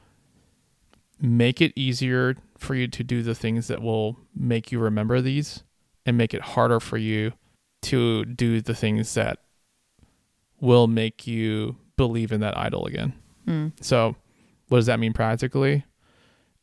make 1.21 1.61
it 1.61 1.73
easier 1.75 2.35
for 2.57 2.75
you 2.75 2.87
to 2.87 3.03
do 3.03 3.21
the 3.21 3.35
things 3.35 3.67
that 3.67 3.81
will 3.81 4.17
make 4.35 4.71
you 4.71 4.79
remember 4.79 5.21
these 5.21 5.63
and 6.05 6.17
make 6.17 6.33
it 6.33 6.41
harder 6.41 6.79
for 6.79 6.97
you 6.97 7.33
to 7.81 8.25
do 8.25 8.61
the 8.61 8.75
things 8.75 9.13
that 9.13 9.39
will 10.59 10.87
make 10.87 11.25
you 11.27 11.77
believe 11.97 12.31
in 12.31 12.41
that 12.41 12.57
idol 12.57 12.85
again. 12.85 13.13
Mm. 13.47 13.71
So, 13.81 14.15
what 14.67 14.79
does 14.79 14.85
that 14.85 14.99
mean 14.99 15.13
practically? 15.13 15.85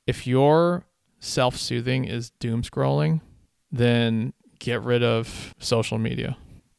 If 0.06 0.26
your 0.26 0.84
self 1.18 1.56
soothing 1.56 2.04
is 2.04 2.30
doom 2.30 2.62
scrolling, 2.62 3.20
then 3.72 4.32
get 4.58 4.82
rid 4.82 5.02
of 5.02 5.54
social 5.58 5.98
media 5.98 6.36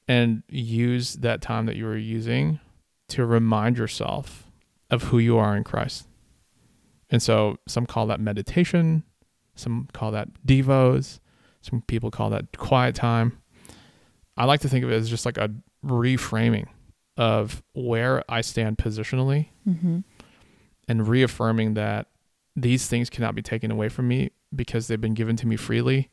and 0.07 0.43
use 0.47 1.13
that 1.15 1.41
time 1.41 1.65
that 1.65 1.75
you 1.75 1.87
are 1.87 1.97
using 1.97 2.59
to 3.09 3.25
remind 3.25 3.77
yourself 3.77 4.49
of 4.89 5.03
who 5.03 5.19
you 5.19 5.37
are 5.37 5.55
in 5.55 5.63
Christ. 5.63 6.06
And 7.09 7.21
so, 7.21 7.57
some 7.67 7.85
call 7.85 8.07
that 8.07 8.19
meditation, 8.19 9.03
some 9.55 9.87
call 9.93 10.11
that 10.11 10.27
devos, 10.45 11.19
some 11.61 11.81
people 11.87 12.11
call 12.11 12.29
that 12.31 12.57
quiet 12.57 12.95
time. 12.95 13.39
I 14.35 14.45
like 14.45 14.61
to 14.61 14.69
think 14.69 14.83
of 14.83 14.91
it 14.91 14.95
as 14.95 15.09
just 15.09 15.25
like 15.25 15.37
a 15.37 15.49
reframing 15.85 16.67
of 17.15 17.63
where 17.73 18.23
I 18.29 18.41
stand 18.41 18.77
positionally 18.77 19.49
hmm 19.63 19.99
and 20.89 21.05
reaffirming 21.05 21.73
that 21.73 22.07
these 22.55 22.87
things 22.87 23.09
cannot 23.09 23.35
be 23.35 23.41
taken 23.41 23.71
away 23.71 23.89
from 23.89 24.07
me 24.07 24.31
because 24.55 24.87
they've 24.87 25.01
been 25.01 25.13
given 25.13 25.35
to 25.35 25.45
me 25.45 25.57
freely 25.57 26.09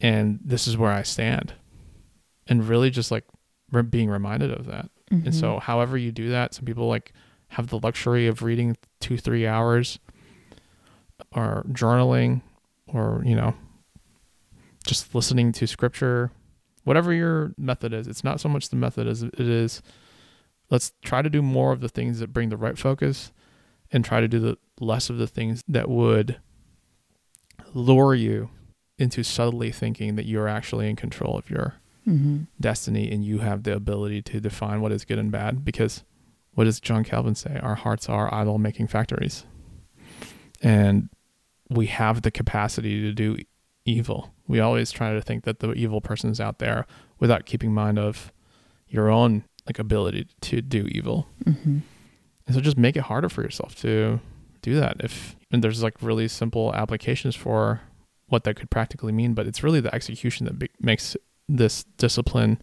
and 0.00 0.40
this 0.42 0.66
is 0.66 0.76
where 0.76 0.90
I 0.90 1.02
stand. 1.02 1.52
And 2.46 2.66
really 2.66 2.88
just 2.88 3.10
like 3.10 3.24
re- 3.70 3.82
being 3.82 4.08
reminded 4.08 4.52
of 4.52 4.64
that. 4.66 4.90
And 5.26 5.34
so 5.34 5.58
however 5.58 5.98
you 5.98 6.12
do 6.12 6.30
that, 6.30 6.54
some 6.54 6.64
people 6.64 6.88
like 6.88 7.12
have 7.48 7.66
the 7.66 7.78
luxury 7.78 8.26
of 8.26 8.42
reading 8.42 8.76
2 9.00 9.16
3 9.16 9.46
hours 9.46 9.98
or 11.32 11.64
journaling 11.70 12.42
or, 12.86 13.22
you 13.24 13.34
know, 13.34 13.54
just 14.86 15.14
listening 15.14 15.52
to 15.52 15.66
scripture, 15.66 16.30
whatever 16.84 17.12
your 17.12 17.52
method 17.56 17.92
is. 17.92 18.06
It's 18.06 18.24
not 18.24 18.40
so 18.40 18.48
much 18.48 18.68
the 18.68 18.76
method 18.76 19.06
as 19.06 19.22
it 19.22 19.38
is 19.38 19.82
let's 20.70 20.92
try 21.02 21.20
to 21.20 21.28
do 21.28 21.42
more 21.42 21.72
of 21.72 21.80
the 21.80 21.88
things 21.88 22.20
that 22.20 22.32
bring 22.32 22.48
the 22.48 22.56
right 22.56 22.78
focus 22.78 23.32
and 23.92 24.04
try 24.04 24.20
to 24.20 24.28
do 24.28 24.38
the 24.38 24.56
less 24.78 25.10
of 25.10 25.18
the 25.18 25.26
things 25.26 25.62
that 25.68 25.88
would 25.88 26.38
lure 27.74 28.14
you 28.14 28.50
into 28.98 29.22
subtly 29.22 29.72
thinking 29.72 30.16
that 30.16 30.26
you're 30.26 30.48
actually 30.48 30.88
in 30.88 30.96
control 30.96 31.36
of 31.36 31.50
your 31.50 31.74
hmm 32.04 32.42
destiny 32.58 33.10
and 33.10 33.24
you 33.24 33.38
have 33.38 33.62
the 33.62 33.74
ability 33.74 34.22
to 34.22 34.40
define 34.40 34.80
what 34.80 34.90
is 34.92 35.04
good 35.04 35.18
and 35.18 35.30
bad 35.30 35.64
because 35.64 36.02
what 36.54 36.64
does 36.64 36.80
John 36.80 37.04
Calvin 37.04 37.34
say? 37.34 37.58
Our 37.62 37.74
hearts 37.74 38.08
are 38.08 38.32
idol 38.34 38.58
making 38.58 38.88
factories. 38.88 39.44
And 40.62 41.08
we 41.68 41.86
have 41.86 42.22
the 42.22 42.30
capacity 42.30 43.00
to 43.00 43.12
do 43.12 43.36
evil. 43.84 44.34
We 44.46 44.60
always 44.60 44.90
try 44.90 45.12
to 45.14 45.22
think 45.22 45.44
that 45.44 45.60
the 45.60 45.72
evil 45.72 46.00
person 46.00 46.30
is 46.30 46.40
out 46.40 46.58
there 46.58 46.86
without 47.18 47.46
keeping 47.46 47.72
mind 47.72 47.98
of 47.98 48.32
your 48.88 49.08
own 49.08 49.44
like 49.66 49.78
ability 49.78 50.26
to 50.40 50.60
do 50.60 50.86
evil. 50.90 51.28
hmm 51.44 51.78
And 52.46 52.54
so 52.54 52.60
just 52.60 52.76
make 52.76 52.96
it 52.96 53.02
harder 53.02 53.28
for 53.28 53.42
yourself 53.42 53.74
to 53.76 54.20
do 54.62 54.74
that. 54.74 54.96
If 55.00 55.36
and 55.50 55.62
there's 55.62 55.82
like 55.82 56.02
really 56.02 56.28
simple 56.28 56.74
applications 56.74 57.36
for 57.36 57.80
what 58.26 58.44
that 58.44 58.56
could 58.56 58.70
practically 58.70 59.12
mean, 59.12 59.34
but 59.34 59.46
it's 59.46 59.62
really 59.62 59.80
the 59.80 59.94
execution 59.94 60.46
that 60.46 60.58
be- 60.58 60.70
makes 60.80 61.16
this 61.48 61.84
discipline 61.96 62.60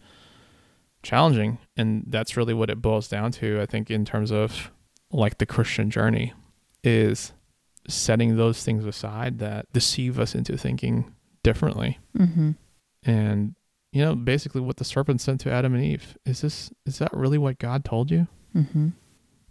challenging, 1.02 1.58
and 1.76 2.04
that's 2.06 2.36
really 2.36 2.54
what 2.54 2.70
it 2.70 2.82
boils 2.82 3.08
down 3.08 3.32
to. 3.32 3.60
I 3.60 3.66
think 3.66 3.90
in 3.90 4.04
terms 4.04 4.30
of 4.30 4.70
like 5.10 5.38
the 5.38 5.46
Christian 5.46 5.90
journey 5.90 6.32
is 6.84 7.32
setting 7.88 8.36
those 8.36 8.62
things 8.62 8.84
aside 8.84 9.38
that 9.38 9.66
deceive 9.72 10.18
us 10.18 10.34
into 10.34 10.56
thinking 10.56 11.14
differently 11.42 11.98
hmm 12.14 12.50
and 13.04 13.54
you 13.92 14.04
know 14.04 14.14
basically 14.14 14.60
what 14.60 14.76
the 14.76 14.84
serpent 14.84 15.20
said 15.20 15.40
to 15.40 15.50
adam 15.50 15.72
and 15.72 15.82
eve 15.82 16.18
is 16.26 16.42
this 16.42 16.70
is 16.84 16.98
that 16.98 17.10
really 17.14 17.38
what 17.38 17.58
god 17.58 17.84
told 17.84 18.10
you 18.10 18.26
hmm 18.52 18.88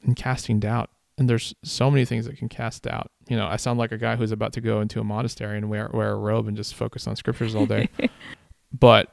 and 0.08 0.16
casting 0.16 0.60
doubt. 0.60 0.90
And 1.20 1.30
there's 1.30 1.54
so 1.64 1.90
many 1.90 2.06
things 2.06 2.26
that 2.26 2.38
can 2.38 2.50
cast 2.50 2.84
doubt. 2.84 3.12
You 3.28 3.38
know, 3.38 3.48
I 3.48 3.58
sound 3.58 3.80
like 3.80 3.92
a 3.92 3.98
guy 3.98 4.16
who's 4.16 4.32
about 4.32 4.54
to 4.54 4.62
go 4.62 4.82
into 4.82 5.00
a 5.00 5.04
monastery 5.04 5.58
and 5.58 5.70
wear 5.70 5.90
wear 5.94 6.12
a 6.12 6.16
robe 6.16 6.48
and 6.48 6.56
just 6.56 6.76
focus 6.76 7.08
on 7.08 7.16
scriptures 7.16 7.56
all 7.56 7.66
day. 7.66 7.90
but 8.72 9.12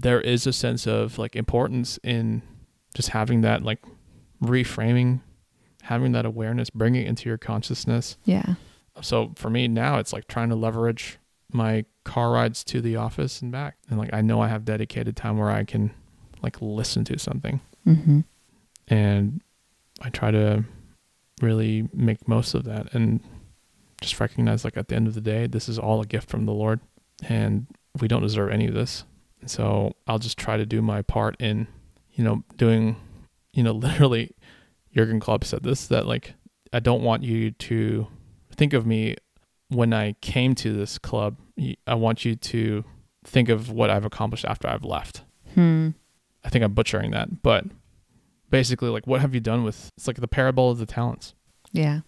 there 0.00 0.20
is 0.20 0.46
a 0.46 0.52
sense 0.52 0.86
of 0.86 1.18
like 1.18 1.36
importance 1.36 1.98
in 2.02 2.42
just 2.94 3.10
having 3.10 3.40
that 3.42 3.62
like 3.62 3.82
reframing, 4.42 5.20
having 5.82 6.12
that 6.12 6.26
awareness, 6.26 6.70
bringing 6.70 7.02
it 7.02 7.08
into 7.08 7.28
your 7.28 7.38
consciousness. 7.38 8.16
Yeah. 8.24 8.54
So 9.02 9.32
for 9.36 9.50
me 9.50 9.66
now, 9.68 9.98
it's 9.98 10.12
like 10.12 10.28
trying 10.28 10.50
to 10.50 10.54
leverage 10.54 11.18
my 11.52 11.84
car 12.04 12.32
rides 12.32 12.64
to 12.64 12.80
the 12.80 12.96
office 12.96 13.42
and 13.42 13.50
back. 13.50 13.76
And 13.88 13.98
like 13.98 14.10
I 14.12 14.20
know 14.20 14.40
I 14.40 14.48
have 14.48 14.64
dedicated 14.64 15.16
time 15.16 15.38
where 15.38 15.50
I 15.50 15.64
can 15.64 15.92
like 16.42 16.60
listen 16.60 17.04
to 17.04 17.18
something 17.18 17.60
hmm 17.84 18.20
and 18.88 19.40
I 20.02 20.10
try 20.10 20.30
to 20.30 20.64
really 21.40 21.88
make 21.94 22.28
most 22.28 22.52
of 22.52 22.64
that 22.64 22.92
and 22.92 23.20
just 24.02 24.20
recognize 24.20 24.62
like 24.62 24.76
at 24.76 24.88
the 24.88 24.94
end 24.94 25.06
of 25.06 25.14
the 25.14 25.22
day 25.22 25.46
this 25.46 25.70
is 25.70 25.78
all 25.78 26.02
a 26.02 26.06
gift 26.06 26.28
from 26.28 26.44
the 26.44 26.52
Lord 26.52 26.80
and 27.26 27.66
we 27.98 28.08
don't 28.08 28.22
deserve 28.22 28.50
any 28.50 28.66
of 28.66 28.74
this. 28.74 29.04
So 29.46 29.94
I'll 30.06 30.18
just 30.18 30.38
try 30.38 30.56
to 30.56 30.66
do 30.66 30.80
my 30.82 31.02
part 31.02 31.36
in 31.40 31.66
you 32.12 32.24
know 32.24 32.44
doing 32.56 32.96
you 33.52 33.62
know 33.62 33.72
literally 33.86 34.30
Jurgen 34.94 35.20
Klopp 35.20 35.44
said 35.44 35.62
this 35.62 35.86
that 35.88 36.06
like 36.06 36.34
I 36.72 36.80
don't 36.80 37.02
want 37.02 37.22
you 37.22 37.50
to 37.52 38.06
think 38.54 38.72
of 38.72 38.86
me 38.86 39.16
when 39.68 39.92
I 39.92 40.12
came 40.20 40.54
to 40.56 40.72
this 40.72 40.98
club 40.98 41.36
I 41.86 41.94
want 41.94 42.24
you 42.24 42.34
to 42.36 42.84
think 43.24 43.48
of 43.48 43.70
what 43.70 43.90
I've 43.90 44.04
accomplished 44.04 44.44
after 44.44 44.68
I've 44.68 44.84
left. 44.84 45.22
Hmm. 45.54 45.90
I 46.44 46.48
think 46.50 46.64
I'm 46.64 46.74
butchering 46.74 47.12
that, 47.12 47.42
but 47.42 47.64
basically, 48.50 48.90
like, 48.90 49.06
what 49.06 49.20
have 49.22 49.34
you 49.34 49.40
done 49.40 49.64
with? 49.64 49.90
It's 49.96 50.06
like 50.06 50.16
the 50.20 50.28
parable 50.28 50.70
of 50.70 50.78
the 50.78 50.84
talents, 50.84 51.32
Yeah. 51.72 52.00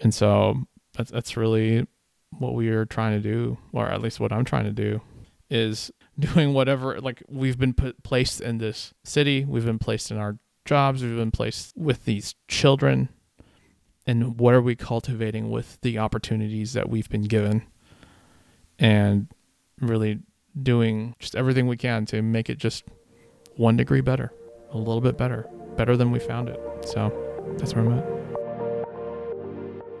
and 0.00 0.12
so 0.12 0.64
that's 0.96 1.10
that's 1.12 1.36
really 1.36 1.86
what 2.30 2.54
we 2.54 2.68
are 2.70 2.84
trying 2.86 3.20
to 3.20 3.20
do, 3.22 3.58
or 3.72 3.86
at 3.86 4.00
least 4.02 4.18
what 4.20 4.32
I'm 4.32 4.44
trying 4.44 4.64
to 4.64 4.72
do, 4.72 5.00
is 5.48 5.92
doing 6.18 6.52
whatever. 6.52 7.00
Like 7.00 7.22
we've 7.28 7.58
been 7.58 7.74
put 7.74 8.02
placed 8.02 8.40
in 8.40 8.58
this 8.58 8.94
city, 9.04 9.44
we've 9.44 9.64
been 9.64 9.78
placed 9.78 10.10
in 10.10 10.16
our 10.16 10.38
jobs 10.64 11.02
we've 11.02 11.16
been 11.16 11.30
placed 11.30 11.76
with 11.76 12.04
these 12.04 12.34
children 12.48 13.08
and 14.06 14.38
what 14.38 14.54
are 14.54 14.62
we 14.62 14.74
cultivating 14.74 15.50
with 15.50 15.78
the 15.82 15.98
opportunities 15.98 16.72
that 16.72 16.88
we've 16.88 17.08
been 17.10 17.22
given 17.22 17.62
and 18.78 19.28
really 19.80 20.20
doing 20.62 21.14
just 21.18 21.34
everything 21.34 21.66
we 21.66 21.76
can 21.76 22.06
to 22.06 22.22
make 22.22 22.48
it 22.48 22.58
just 22.58 22.84
one 23.56 23.76
degree 23.76 24.00
better 24.00 24.32
a 24.72 24.78
little 24.78 25.00
bit 25.00 25.18
better 25.18 25.46
better 25.76 25.96
than 25.96 26.10
we 26.10 26.18
found 26.18 26.48
it 26.48 26.60
so 26.84 27.12
that's 27.58 27.74
where 27.74 27.84
i'm 27.84 27.92
at 27.98 28.13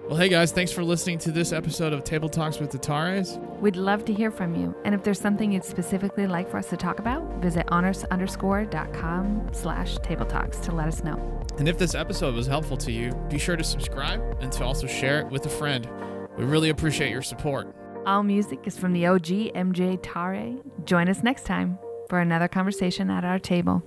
well 0.06 0.16
hey 0.16 0.28
guys 0.28 0.52
thanks 0.52 0.70
for 0.70 0.84
listening 0.84 1.18
to 1.18 1.32
this 1.32 1.52
episode 1.52 1.92
of 1.92 2.04
table 2.04 2.28
talks 2.28 2.58
with 2.58 2.70
the 2.70 2.78
tares 2.78 3.38
We'd 3.60 3.76
love 3.76 4.04
to 4.06 4.12
hear 4.12 4.30
from 4.30 4.54
you. 4.54 4.74
And 4.84 4.94
if 4.94 5.04
there's 5.04 5.18
something 5.18 5.50
you'd 5.52 5.64
specifically 5.64 6.26
like 6.26 6.50
for 6.50 6.58
us 6.58 6.68
to 6.68 6.76
talk 6.76 6.98
about, 6.98 7.22
visit 7.40 7.64
honest 7.68 8.04
underscore 8.10 8.66
dot 8.66 8.92
com 8.92 9.48
slash 9.52 9.96
table 10.02 10.26
talks 10.26 10.58
to 10.58 10.72
let 10.72 10.86
us 10.86 11.02
know. 11.02 11.16
And 11.56 11.66
if 11.66 11.78
this 11.78 11.94
episode 11.94 12.34
was 12.34 12.46
helpful 12.46 12.76
to 12.78 12.92
you, 12.92 13.10
be 13.30 13.38
sure 13.38 13.56
to 13.56 13.64
subscribe 13.64 14.20
and 14.40 14.52
to 14.52 14.64
also 14.64 14.86
share 14.86 15.20
it 15.20 15.30
with 15.30 15.46
a 15.46 15.48
friend. 15.48 15.88
We 16.36 16.44
really 16.44 16.68
appreciate 16.68 17.10
your 17.10 17.22
support. 17.22 17.74
All 18.04 18.22
music 18.22 18.58
is 18.66 18.76
from 18.78 18.92
the 18.92 19.06
OG 19.06 19.54
MJ 19.54 19.98
Tare. 20.02 20.56
Join 20.84 21.08
us 21.08 21.22
next 21.22 21.46
time 21.46 21.78
for 22.10 22.20
another 22.20 22.48
conversation 22.48 23.08
at 23.08 23.24
our 23.24 23.38
table. 23.38 23.82